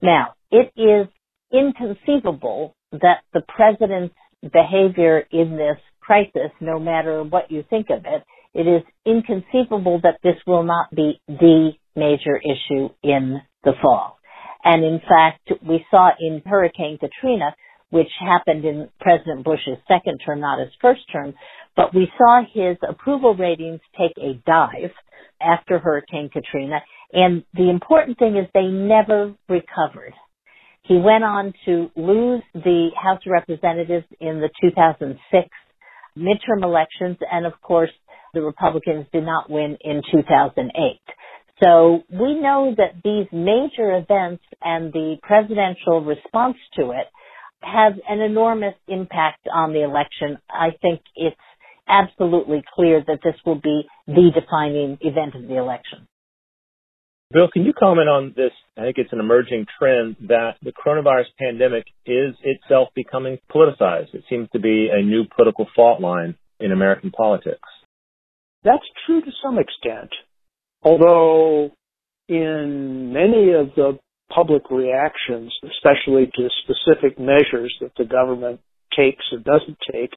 Now, 0.00 0.34
it 0.50 0.72
is 0.76 1.06
inconceivable 1.52 2.74
that 2.92 3.22
the 3.32 3.42
president's 3.42 4.14
behavior 4.42 5.24
in 5.30 5.56
this 5.56 5.78
crisis, 6.00 6.50
no 6.60 6.78
matter 6.78 7.22
what 7.22 7.50
you 7.50 7.64
think 7.70 7.88
of 7.90 8.04
it, 8.04 8.24
it 8.54 8.66
is 8.66 8.82
inconceivable 9.06 10.00
that 10.02 10.18
this 10.22 10.36
will 10.46 10.62
not 10.62 10.90
be 10.94 11.20
the 11.28 11.72
major 11.96 12.36
issue 12.36 12.88
in 13.02 13.40
the 13.64 13.72
fall. 13.80 14.18
And 14.64 14.84
in 14.84 15.00
fact, 15.00 15.50
we 15.66 15.84
saw 15.90 16.10
in 16.18 16.42
Hurricane 16.46 16.98
Katrina, 16.98 17.54
which 17.90 18.08
happened 18.20 18.64
in 18.64 18.88
President 19.00 19.44
Bush's 19.44 19.78
second 19.88 20.20
term, 20.24 20.40
not 20.40 20.60
his 20.60 20.72
first 20.80 21.00
term, 21.12 21.34
but 21.76 21.94
we 21.94 22.08
saw 22.16 22.42
his 22.52 22.76
approval 22.88 23.34
ratings 23.34 23.80
take 23.98 24.12
a 24.18 24.40
dive 24.46 24.92
after 25.40 25.78
Hurricane 25.78 26.30
Katrina. 26.32 26.80
And 27.12 27.44
the 27.54 27.70
important 27.70 28.18
thing 28.18 28.36
is 28.36 28.46
they 28.54 28.66
never 28.66 29.34
recovered. 29.48 30.14
He 30.84 30.96
went 30.96 31.24
on 31.24 31.52
to 31.66 31.90
lose 31.96 32.42
the 32.54 32.90
House 33.00 33.20
of 33.26 33.32
Representatives 33.32 34.06
in 34.20 34.40
the 34.40 34.48
2006 34.60 35.48
midterm 36.16 36.62
elections, 36.62 37.16
and 37.30 37.46
of 37.46 37.52
course, 37.62 37.90
the 38.32 38.42
Republicans 38.42 39.06
did 39.12 39.24
not 39.24 39.50
win 39.50 39.76
in 39.80 40.02
2008. 40.10 41.00
So 41.62 42.02
we 42.10 42.34
know 42.34 42.74
that 42.76 42.94
these 43.04 43.26
major 43.32 43.96
events 43.96 44.42
and 44.62 44.92
the 44.92 45.16
presidential 45.22 46.04
response 46.04 46.56
to 46.76 46.90
it 46.90 47.06
have 47.62 47.92
an 48.08 48.20
enormous 48.20 48.74
impact 48.88 49.46
on 49.52 49.72
the 49.72 49.84
election. 49.84 50.38
I 50.50 50.70
think 50.80 51.00
it's 51.14 51.36
absolutely 51.88 52.62
clear 52.74 53.04
that 53.06 53.20
this 53.22 53.34
will 53.46 53.60
be 53.60 53.82
the 54.06 54.30
defining 54.34 54.98
event 55.00 55.34
of 55.34 55.46
the 55.46 55.56
election. 55.56 56.08
Bill, 57.32 57.48
can 57.50 57.64
you 57.64 57.72
comment 57.72 58.08
on 58.08 58.34
this? 58.36 58.50
I 58.76 58.82
think 58.82 58.98
it's 58.98 59.12
an 59.12 59.20
emerging 59.20 59.66
trend 59.78 60.16
that 60.28 60.56
the 60.62 60.72
coronavirus 60.72 61.26
pandemic 61.38 61.84
is 62.04 62.34
itself 62.42 62.88
becoming 62.94 63.38
politicized. 63.50 64.12
It 64.12 64.24
seems 64.28 64.48
to 64.52 64.58
be 64.58 64.90
a 64.92 65.02
new 65.02 65.24
political 65.34 65.66
fault 65.74 66.00
line 66.00 66.34
in 66.60 66.72
American 66.72 67.10
politics. 67.10 67.68
That's 68.64 68.84
true 69.06 69.20
to 69.20 69.30
some 69.42 69.58
extent. 69.58 70.10
Although 70.82 71.70
in 72.28 73.12
many 73.12 73.52
of 73.52 73.74
the 73.76 73.98
public 74.34 74.70
reactions, 74.70 75.52
especially 75.64 76.30
to 76.34 76.48
specific 76.64 77.18
measures 77.18 77.74
that 77.80 77.92
the 77.96 78.04
government 78.04 78.60
takes 78.96 79.24
or 79.32 79.38
doesn't 79.38 79.78
take, 79.90 80.12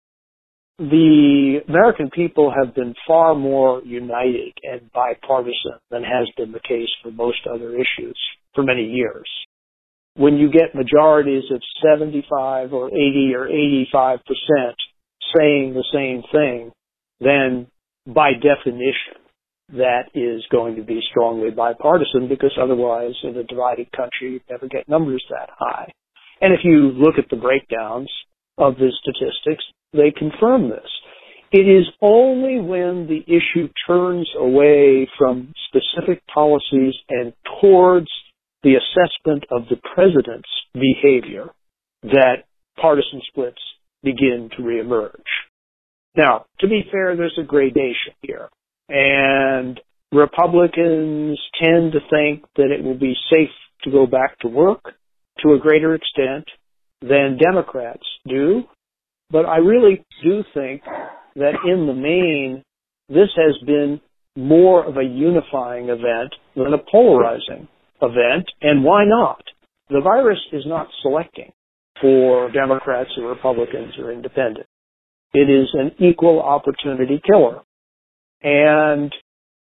the 0.77 1.61
American 1.69 2.09
people 2.09 2.53
have 2.55 2.75
been 2.75 2.93
far 3.07 3.33
more 3.33 3.81
united 3.83 4.53
and 4.63 4.91
bipartisan 4.91 5.79
than 5.89 6.03
has 6.03 6.27
been 6.35 6.51
the 6.51 6.59
case 6.59 6.89
for 7.01 7.11
most 7.11 7.47
other 7.51 7.73
issues 7.75 8.19
for 8.53 8.63
many 8.63 8.83
years. 8.83 9.29
When 10.15 10.35
you 10.35 10.51
get 10.51 10.75
majorities 10.75 11.43
of 11.51 11.61
75 11.83 12.73
or 12.73 12.87
80 12.87 13.33
or 13.35 13.47
85 13.47 14.19
percent 14.25 14.75
saying 15.37 15.73
the 15.73 15.85
same 15.93 16.23
thing, 16.31 16.71
then 17.19 17.67
by 18.07 18.31
definition, 18.33 19.21
that 19.69 20.09
is 20.13 20.43
going 20.51 20.75
to 20.75 20.83
be 20.83 21.01
strongly 21.09 21.49
bipartisan 21.49 22.27
because 22.29 22.55
otherwise 22.61 23.13
in 23.23 23.35
a 23.35 23.43
divided 23.43 23.91
country 23.91 24.33
you'd 24.33 24.43
never 24.49 24.67
get 24.67 24.87
numbers 24.87 25.23
that 25.29 25.49
high. 25.57 25.91
And 26.41 26.53
if 26.53 26.59
you 26.63 26.91
look 26.91 27.15
at 27.17 27.29
the 27.29 27.37
breakdowns 27.37 28.11
of 28.57 28.75
the 28.75 28.91
statistics, 29.01 29.63
they 29.93 30.11
confirm 30.15 30.69
this. 30.69 30.89
It 31.51 31.67
is 31.67 31.85
only 32.01 32.59
when 32.59 33.07
the 33.07 33.23
issue 33.27 33.69
turns 33.87 34.29
away 34.37 35.07
from 35.17 35.53
specific 35.69 36.21
policies 36.27 36.93
and 37.09 37.33
towards 37.61 38.07
the 38.63 38.75
assessment 38.75 39.45
of 39.51 39.63
the 39.69 39.77
president's 39.93 40.49
behavior 40.73 41.49
that 42.03 42.43
partisan 42.79 43.21
splits 43.29 43.61
begin 44.03 44.49
to 44.57 44.63
reemerge. 44.63 45.11
Now, 46.17 46.45
to 46.59 46.67
be 46.67 46.83
fair, 46.91 47.15
there's 47.15 47.37
a 47.39 47.45
gradation 47.45 48.13
here. 48.21 48.49
And 48.89 49.79
Republicans 50.11 51.39
tend 51.61 51.91
to 51.93 51.99
think 52.09 52.45
that 52.55 52.71
it 52.71 52.83
will 52.83 52.97
be 52.97 53.15
safe 53.31 53.49
to 53.83 53.91
go 53.91 54.07
back 54.07 54.39
to 54.39 54.47
work 54.47 54.93
to 55.39 55.53
a 55.53 55.59
greater 55.59 55.93
extent 55.95 56.45
than 57.01 57.37
Democrats 57.37 58.03
do. 58.27 58.63
But 59.29 59.45
I 59.45 59.57
really 59.57 60.05
do 60.23 60.43
think 60.53 60.83
that 61.35 61.53
in 61.65 61.87
the 61.87 61.93
main, 61.93 62.63
this 63.09 63.29
has 63.35 63.55
been 63.65 63.99
more 64.37 64.85
of 64.85 64.97
a 64.97 65.03
unifying 65.03 65.89
event 65.89 66.33
than 66.55 66.73
a 66.73 66.91
polarizing 66.91 67.67
event. 68.01 68.45
And 68.61 68.83
why 68.83 69.03
not? 69.05 69.43
The 69.89 70.01
virus 70.01 70.39
is 70.51 70.63
not 70.65 70.87
selecting 71.01 71.51
for 72.01 72.51
Democrats 72.51 73.09
or 73.17 73.29
Republicans 73.29 73.93
or 73.99 74.11
independents. 74.11 74.69
It 75.37 75.49
is 75.49 75.67
an 75.73 75.91
equal 75.99 76.41
opportunity 76.41 77.21
killer. 77.27 77.59
And 78.41 79.13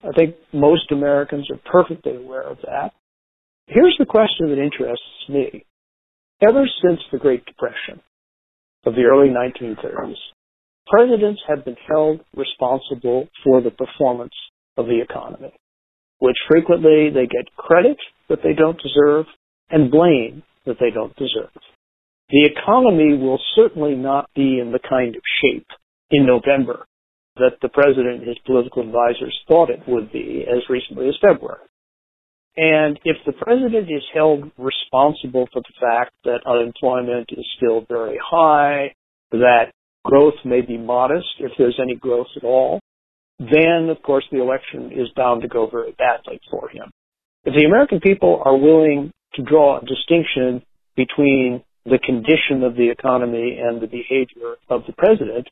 I 0.02 0.11
think 0.18 0.35
most 0.52 0.90
Americans 0.90 1.48
are 1.48 1.61
perfectly 1.70 2.16
aware 2.16 2.42
of 2.42 2.59
that. 2.64 2.90
Here's 3.68 3.94
the 3.96 4.04
question 4.04 4.48
that 4.48 4.59
interests 4.59 5.28
me. 5.28 5.64
Ever 6.42 6.64
since 6.83 6.98
the 7.12 7.18
Great 7.18 7.44
Depression 7.46 8.00
of 8.85 8.94
the 8.96 9.02
early 9.02 9.28
1930s, 9.28 10.16
presidents 10.88 11.40
have 11.46 11.64
been 11.64 11.76
held 11.87 12.18
responsible 12.35 13.28
for 13.44 13.61
the 13.62 13.70
performance 13.70 14.35
of 14.76 14.87
the 14.87 15.00
economy, 15.00 15.52
which 16.18 16.37
frequently 16.50 17.11
they 17.11 17.26
get 17.26 17.54
credit 17.56 17.98
that 18.28 18.40
they 18.42 18.54
don't 18.54 18.83
deserve 18.83 19.26
and 19.70 19.88
blame 19.92 20.42
that 20.66 20.78
they 20.80 20.90
don't 20.90 21.14
deserve. 21.14 21.50
The 22.30 22.46
economy 22.46 23.16
will 23.16 23.40
certainly 23.56 23.94
not 23.94 24.30
be 24.34 24.60
in 24.60 24.70
the 24.72 24.78
kind 24.78 25.16
of 25.16 25.22
shape 25.42 25.66
in 26.10 26.26
November 26.26 26.86
that 27.36 27.58
the 27.62 27.68
president 27.68 28.20
and 28.20 28.28
his 28.28 28.38
political 28.46 28.82
advisors 28.82 29.36
thought 29.48 29.70
it 29.70 29.82
would 29.88 30.12
be 30.12 30.44
as 30.48 30.62
recently 30.68 31.08
as 31.08 31.16
February. 31.20 31.66
And 32.56 32.98
if 33.04 33.16
the 33.26 33.32
president 33.32 33.90
is 33.90 34.02
held 34.12 34.50
responsible 34.58 35.48
for 35.52 35.62
the 35.62 35.74
fact 35.80 36.12
that 36.24 36.46
unemployment 36.46 37.30
is 37.32 37.46
still 37.56 37.84
very 37.88 38.18
high, 38.22 38.94
that 39.30 39.72
growth 40.04 40.34
may 40.44 40.60
be 40.60 40.76
modest 40.76 41.28
if 41.38 41.52
there's 41.58 41.78
any 41.80 41.94
growth 41.94 42.26
at 42.36 42.44
all, 42.44 42.80
then 43.38 43.88
of 43.88 44.02
course 44.02 44.24
the 44.30 44.42
election 44.42 44.90
is 44.92 45.08
bound 45.16 45.42
to 45.42 45.48
go 45.48 45.68
very 45.70 45.92
badly 45.92 46.40
for 46.50 46.68
him. 46.68 46.90
If 47.44 47.54
the 47.54 47.66
American 47.66 48.00
people 48.00 48.42
are 48.44 48.56
willing 48.56 49.12
to 49.34 49.42
draw 49.42 49.78
a 49.78 49.86
distinction 49.86 50.62
between 50.96 51.62
the 51.90 51.98
condition 51.98 52.62
of 52.62 52.76
the 52.76 52.90
economy 52.90 53.59
and 53.61 53.81
the 53.81 53.87
behavior 53.87 54.57
of 54.68 54.83
the 54.87 54.92
president, 54.92 55.48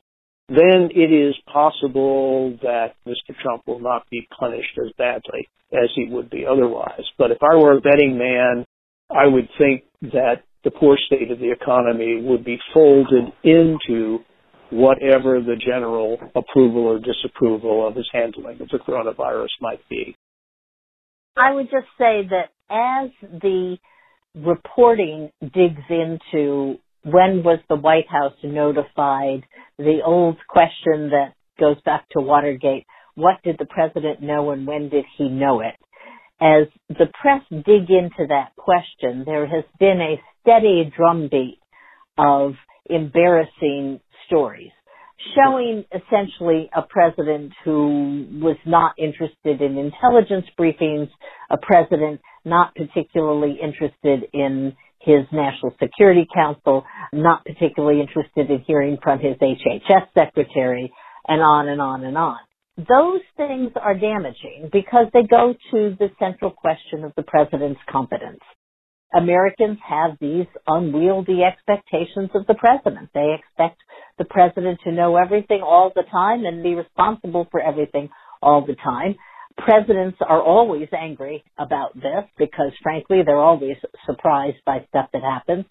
then 0.47 0.89
it 0.95 1.11
is 1.13 1.35
possible 1.51 2.57
that 2.63 2.95
Mr. 3.05 3.35
Trump 3.41 3.63
will 3.67 3.79
not 3.79 4.09
be 4.09 4.27
punished 4.39 4.79
as 4.83 4.91
badly 4.97 5.47
as 5.71 5.89
he 5.95 6.07
would 6.09 6.29
be 6.29 6.45
otherwise. 6.49 7.03
But 7.17 7.31
if 7.31 7.37
I 7.43 7.55
were 7.55 7.77
a 7.77 7.81
betting 7.81 8.17
man, 8.17 8.65
I 9.11 9.27
would 9.27 9.49
think 9.57 9.83
that 10.01 10.43
the 10.63 10.71
poor 10.71 10.97
state 11.05 11.31
of 11.31 11.39
the 11.39 11.51
economy 11.51 12.21
would 12.21 12.43
be 12.43 12.57
folded 12.73 13.31
into 13.43 14.19
whatever 14.71 15.39
the 15.39 15.55
general 15.55 16.17
approval 16.35 16.85
or 16.85 16.99
disapproval 16.99 17.87
of 17.87 17.95
his 17.95 18.07
handling 18.11 18.61
of 18.61 18.69
the 18.69 18.77
coronavirus 18.77 19.47
might 19.61 19.87
be. 19.89 20.15
I 21.37 21.53
would 21.53 21.69
just 21.71 21.87
say 21.97 22.27
that 22.29 22.49
as 22.69 23.09
the 23.41 23.77
reporting 24.45 25.31
digs 25.41 25.81
into 25.89 26.75
when 27.03 27.43
was 27.43 27.59
the 27.69 27.75
White 27.75 28.09
House 28.09 28.33
notified, 28.43 29.43
the 29.77 29.99
old 30.05 30.37
question 30.47 31.09
that 31.11 31.33
goes 31.59 31.77
back 31.85 32.07
to 32.11 32.21
Watergate, 32.21 32.85
what 33.15 33.41
did 33.43 33.57
the 33.57 33.65
president 33.65 34.21
know 34.21 34.51
and 34.51 34.65
when 34.67 34.89
did 34.89 35.05
he 35.17 35.29
know 35.29 35.61
it? 35.61 35.75
As 36.41 36.67
the 36.89 37.07
press 37.21 37.41
dig 37.49 37.89
into 37.89 38.27
that 38.29 38.51
question, 38.55 39.23
there 39.25 39.45
has 39.45 39.65
been 39.79 39.99
a 39.99 40.21
steady 40.41 40.91
drumbeat 40.95 41.59
of 42.17 42.53
embarrassing 42.89 43.99
stories 44.25 44.71
showing 45.35 45.83
essentially 45.91 46.69
a 46.73 46.81
president 46.81 47.51
who 47.65 48.25
was 48.41 48.57
not 48.65 48.93
interested 48.97 49.61
in 49.61 49.77
intelligence 49.77 50.45
briefings, 50.57 51.09
a 51.49 51.57
president 51.57 52.21
not 52.49 52.75
particularly 52.75 53.57
interested 53.61 54.27
in 54.33 54.73
his 54.99 55.25
National 55.31 55.73
Security 55.81 56.27
Council, 56.33 56.83
not 57.13 57.45
particularly 57.45 58.01
interested 58.01 58.49
in 58.49 58.63
hearing 58.67 58.97
from 59.01 59.19
his 59.19 59.35
HHS 59.37 60.07
secretary, 60.13 60.91
and 61.27 61.41
on 61.41 61.69
and 61.69 61.81
on 61.81 62.03
and 62.03 62.17
on. 62.17 62.37
Those 62.77 63.21
things 63.37 63.71
are 63.75 63.93
damaging 63.93 64.69
because 64.71 65.07
they 65.13 65.23
go 65.23 65.53
to 65.71 65.95
the 65.99 66.09
central 66.17 66.51
question 66.51 67.03
of 67.03 67.13
the 67.15 67.23
president's 67.23 67.81
competence. 67.89 68.39
Americans 69.13 69.79
have 69.87 70.11
these 70.21 70.45
unwieldy 70.67 71.41
expectations 71.43 72.29
of 72.35 72.45
the 72.47 72.53
president. 72.53 73.09
They 73.13 73.35
expect 73.37 73.79
the 74.17 74.25
president 74.25 74.79
to 74.83 74.91
know 74.91 75.17
everything 75.17 75.61
all 75.61 75.91
the 75.93 76.03
time 76.11 76.45
and 76.45 76.63
be 76.63 76.75
responsible 76.75 77.47
for 77.51 77.59
everything 77.59 78.09
all 78.41 78.65
the 78.65 78.75
time. 78.75 79.15
Presidents 79.65 80.17
are 80.21 80.41
always 80.41 80.87
angry 80.97 81.43
about 81.57 81.93
this 81.95 82.25
because 82.37 82.71
frankly 82.81 83.21
they're 83.25 83.37
always 83.37 83.75
surprised 84.05 84.57
by 84.65 84.85
stuff 84.89 85.09
that 85.13 85.21
happens. 85.21 85.65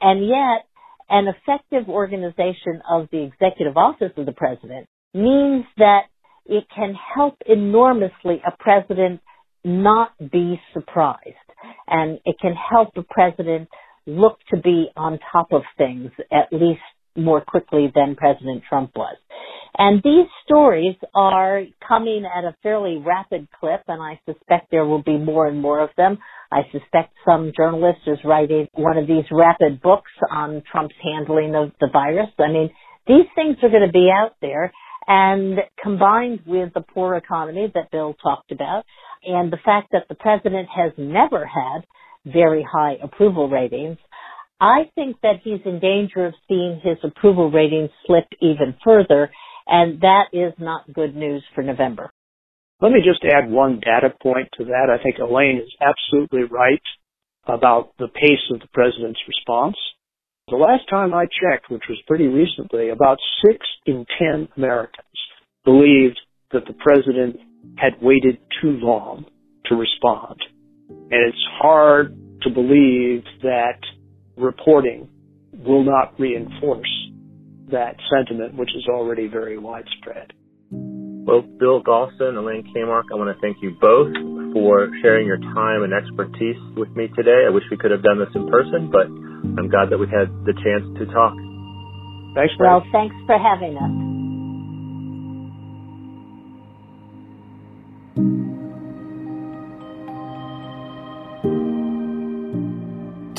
And 0.00 0.26
yet 0.26 0.66
an 1.08 1.26
effective 1.28 1.88
organization 1.88 2.82
of 2.88 3.08
the 3.10 3.22
executive 3.22 3.76
office 3.76 4.12
of 4.16 4.26
the 4.26 4.32
president 4.32 4.86
means 5.14 5.64
that 5.78 6.02
it 6.46 6.64
can 6.74 6.94
help 7.14 7.36
enormously 7.46 8.40
a 8.46 8.52
president 8.58 9.20
not 9.64 10.12
be 10.30 10.60
surprised. 10.72 11.36
And 11.86 12.18
it 12.24 12.36
can 12.40 12.54
help 12.54 12.90
a 12.96 13.02
president 13.02 13.68
look 14.06 14.38
to 14.50 14.60
be 14.60 14.86
on 14.96 15.18
top 15.32 15.52
of 15.52 15.62
things 15.76 16.10
at 16.32 16.52
least 16.52 16.80
more 17.16 17.40
quickly 17.40 17.92
than 17.94 18.16
President 18.16 18.62
Trump 18.68 18.92
was. 18.96 19.16
And 19.78 20.02
these 20.02 20.26
stories 20.44 20.96
are 21.14 21.62
coming 21.86 22.24
at 22.24 22.44
a 22.44 22.56
fairly 22.62 22.98
rapid 22.98 23.48
clip, 23.58 23.82
and 23.88 24.02
I 24.02 24.20
suspect 24.26 24.70
there 24.70 24.84
will 24.84 25.02
be 25.02 25.16
more 25.16 25.46
and 25.46 25.60
more 25.60 25.80
of 25.80 25.90
them. 25.96 26.18
I 26.52 26.62
suspect 26.72 27.14
some 27.24 27.52
journalist 27.56 28.00
is 28.06 28.18
writing 28.24 28.66
one 28.74 28.98
of 28.98 29.06
these 29.06 29.24
rapid 29.30 29.80
books 29.80 30.10
on 30.30 30.62
Trump's 30.70 30.96
handling 31.02 31.54
of 31.54 31.70
the 31.80 31.88
virus. 31.92 32.30
I 32.38 32.48
mean, 32.48 32.70
these 33.06 33.26
things 33.34 33.56
are 33.62 33.70
going 33.70 33.86
to 33.86 33.92
be 33.92 34.10
out 34.12 34.32
there, 34.40 34.72
and 35.06 35.58
combined 35.82 36.40
with 36.46 36.74
the 36.74 36.82
poor 36.82 37.14
economy 37.14 37.70
that 37.74 37.90
Bill 37.90 38.14
talked 38.22 38.52
about, 38.52 38.84
and 39.24 39.52
the 39.52 39.58
fact 39.64 39.92
that 39.92 40.06
the 40.08 40.14
president 40.14 40.68
has 40.74 40.92
never 40.98 41.46
had 41.46 41.84
very 42.26 42.66
high 42.70 42.96
approval 43.02 43.48
ratings, 43.48 43.98
I 44.60 44.90
think 44.94 45.16
that 45.22 45.40
he's 45.42 45.60
in 45.64 45.80
danger 45.80 46.26
of 46.26 46.34
seeing 46.46 46.80
his 46.84 46.98
approval 47.02 47.50
ratings 47.50 47.90
slip 48.06 48.26
even 48.40 48.74
further, 48.84 49.30
and 49.70 50.00
that 50.00 50.24
is 50.32 50.52
not 50.58 50.92
good 50.92 51.14
news 51.14 51.44
for 51.54 51.62
November. 51.62 52.10
Let 52.82 52.92
me 52.92 53.00
just 53.04 53.24
add 53.24 53.50
one 53.50 53.80
data 53.80 54.12
point 54.22 54.48
to 54.58 54.64
that. 54.64 54.88
I 54.90 55.02
think 55.02 55.16
Elaine 55.18 55.58
is 55.58 55.72
absolutely 55.80 56.42
right 56.42 56.82
about 57.46 57.92
the 57.98 58.08
pace 58.08 58.50
of 58.52 58.60
the 58.60 58.68
president's 58.72 59.20
response. 59.28 59.76
The 60.48 60.56
last 60.56 60.88
time 60.90 61.14
I 61.14 61.26
checked, 61.26 61.70
which 61.70 61.84
was 61.88 62.02
pretty 62.08 62.26
recently, 62.26 62.88
about 62.88 63.18
six 63.46 63.58
in 63.86 64.04
ten 64.18 64.48
Americans 64.56 65.06
believed 65.64 66.18
that 66.52 66.64
the 66.66 66.72
president 66.72 67.36
had 67.76 68.02
waited 68.02 68.38
too 68.60 68.72
long 68.80 69.26
to 69.66 69.76
respond. 69.76 70.40
And 70.88 71.28
it's 71.28 71.46
hard 71.62 72.16
to 72.42 72.50
believe 72.50 73.22
that 73.42 73.78
reporting 74.36 75.08
will 75.52 75.84
not 75.84 76.18
reinforce 76.18 76.88
that 77.72 77.96
sentiment, 78.12 78.54
which 78.54 78.70
is 78.76 78.86
already 78.88 79.26
very 79.28 79.58
widespread. 79.58 80.32
Well, 80.70 81.42
Bill 81.42 81.82
Galston, 81.82 82.36
Elaine 82.36 82.72
Kamarck, 82.74 83.04
I 83.12 83.16
want 83.16 83.34
to 83.34 83.40
thank 83.40 83.58
you 83.62 83.76
both 83.80 84.12
for 84.52 84.88
sharing 85.02 85.26
your 85.26 85.38
time 85.38 85.82
and 85.84 85.92
expertise 85.92 86.56
with 86.76 86.90
me 86.96 87.08
today. 87.14 87.44
I 87.46 87.50
wish 87.50 87.64
we 87.70 87.76
could 87.76 87.90
have 87.90 88.02
done 88.02 88.18
this 88.18 88.34
in 88.34 88.48
person, 88.48 88.90
but 88.90 89.06
I'm 89.06 89.68
glad 89.68 89.90
that 89.90 89.98
we 89.98 90.06
had 90.06 90.28
the 90.44 90.54
chance 90.58 90.86
to 90.98 91.06
talk. 91.12 91.34
Thanks, 92.34 92.54
Fred. 92.56 92.70
Well, 92.70 92.82
thanks 92.90 93.14
for 93.26 93.38
having 93.38 93.76
us. 93.76 94.09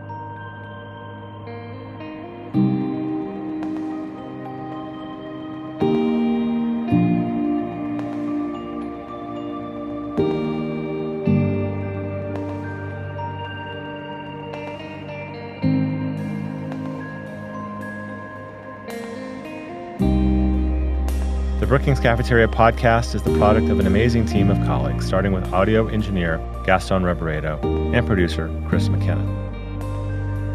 Cafeteria 22.03 22.49
podcast 22.49 23.15
is 23.15 23.23
the 23.23 23.33
product 23.39 23.69
of 23.69 23.79
an 23.79 23.87
amazing 23.87 24.27
team 24.27 24.51
of 24.51 24.57
colleagues, 24.67 25.07
starting 25.07 25.31
with 25.31 25.53
audio 25.53 25.87
engineer 25.87 26.39
Gaston 26.67 27.05
Reboredo 27.05 27.63
and 27.95 28.05
producer 28.05 28.53
Chris 28.69 28.89
McKenna. 28.89 29.23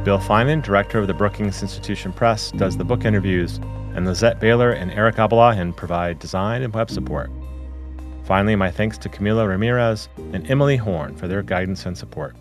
Bill 0.04 0.20
Finan, 0.20 0.62
director 0.62 1.00
of 1.00 1.08
the 1.08 1.14
Brookings 1.14 1.62
Institution 1.62 2.12
Press, 2.12 2.52
does 2.52 2.76
the 2.76 2.84
book 2.84 3.06
interviews, 3.06 3.62
and 3.96 4.06
Lizette 4.06 4.42
Baylor 4.42 4.72
and 4.72 4.92
Eric 4.92 5.16
Abalahin 5.16 5.74
provide 5.74 6.20
design 6.20 6.64
and 6.64 6.74
web 6.74 6.92
support. 6.92 7.32
Finally, 8.26 8.58
my 8.58 8.70
thanks 8.70 8.98
to 8.98 9.08
Camila 9.08 9.48
Ramirez 9.48 10.10
and 10.34 10.52
Emily 10.52 10.76
Horn 10.76 11.16
for 11.16 11.30
their 11.30 11.44
guidance 11.44 11.86
and 11.86 11.98
support. 11.98 12.36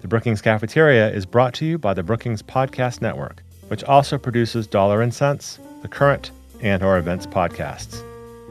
The 0.00 0.08
Brookings 0.08 0.40
Cafeteria 0.40 1.10
is 1.10 1.26
brought 1.26 1.52
to 1.54 1.66
you 1.66 1.76
by 1.76 1.92
the 1.92 2.02
Brookings 2.02 2.42
Podcast 2.42 3.02
Network, 3.02 3.42
which 3.68 3.84
also 3.84 4.16
produces 4.16 4.66
Dollar 4.66 5.02
and 5.02 5.12
Cents, 5.12 5.58
The 5.82 5.88
Current, 5.88 6.30
and 6.62 6.82
our 6.82 6.96
events 6.96 7.26
podcasts. 7.26 8.02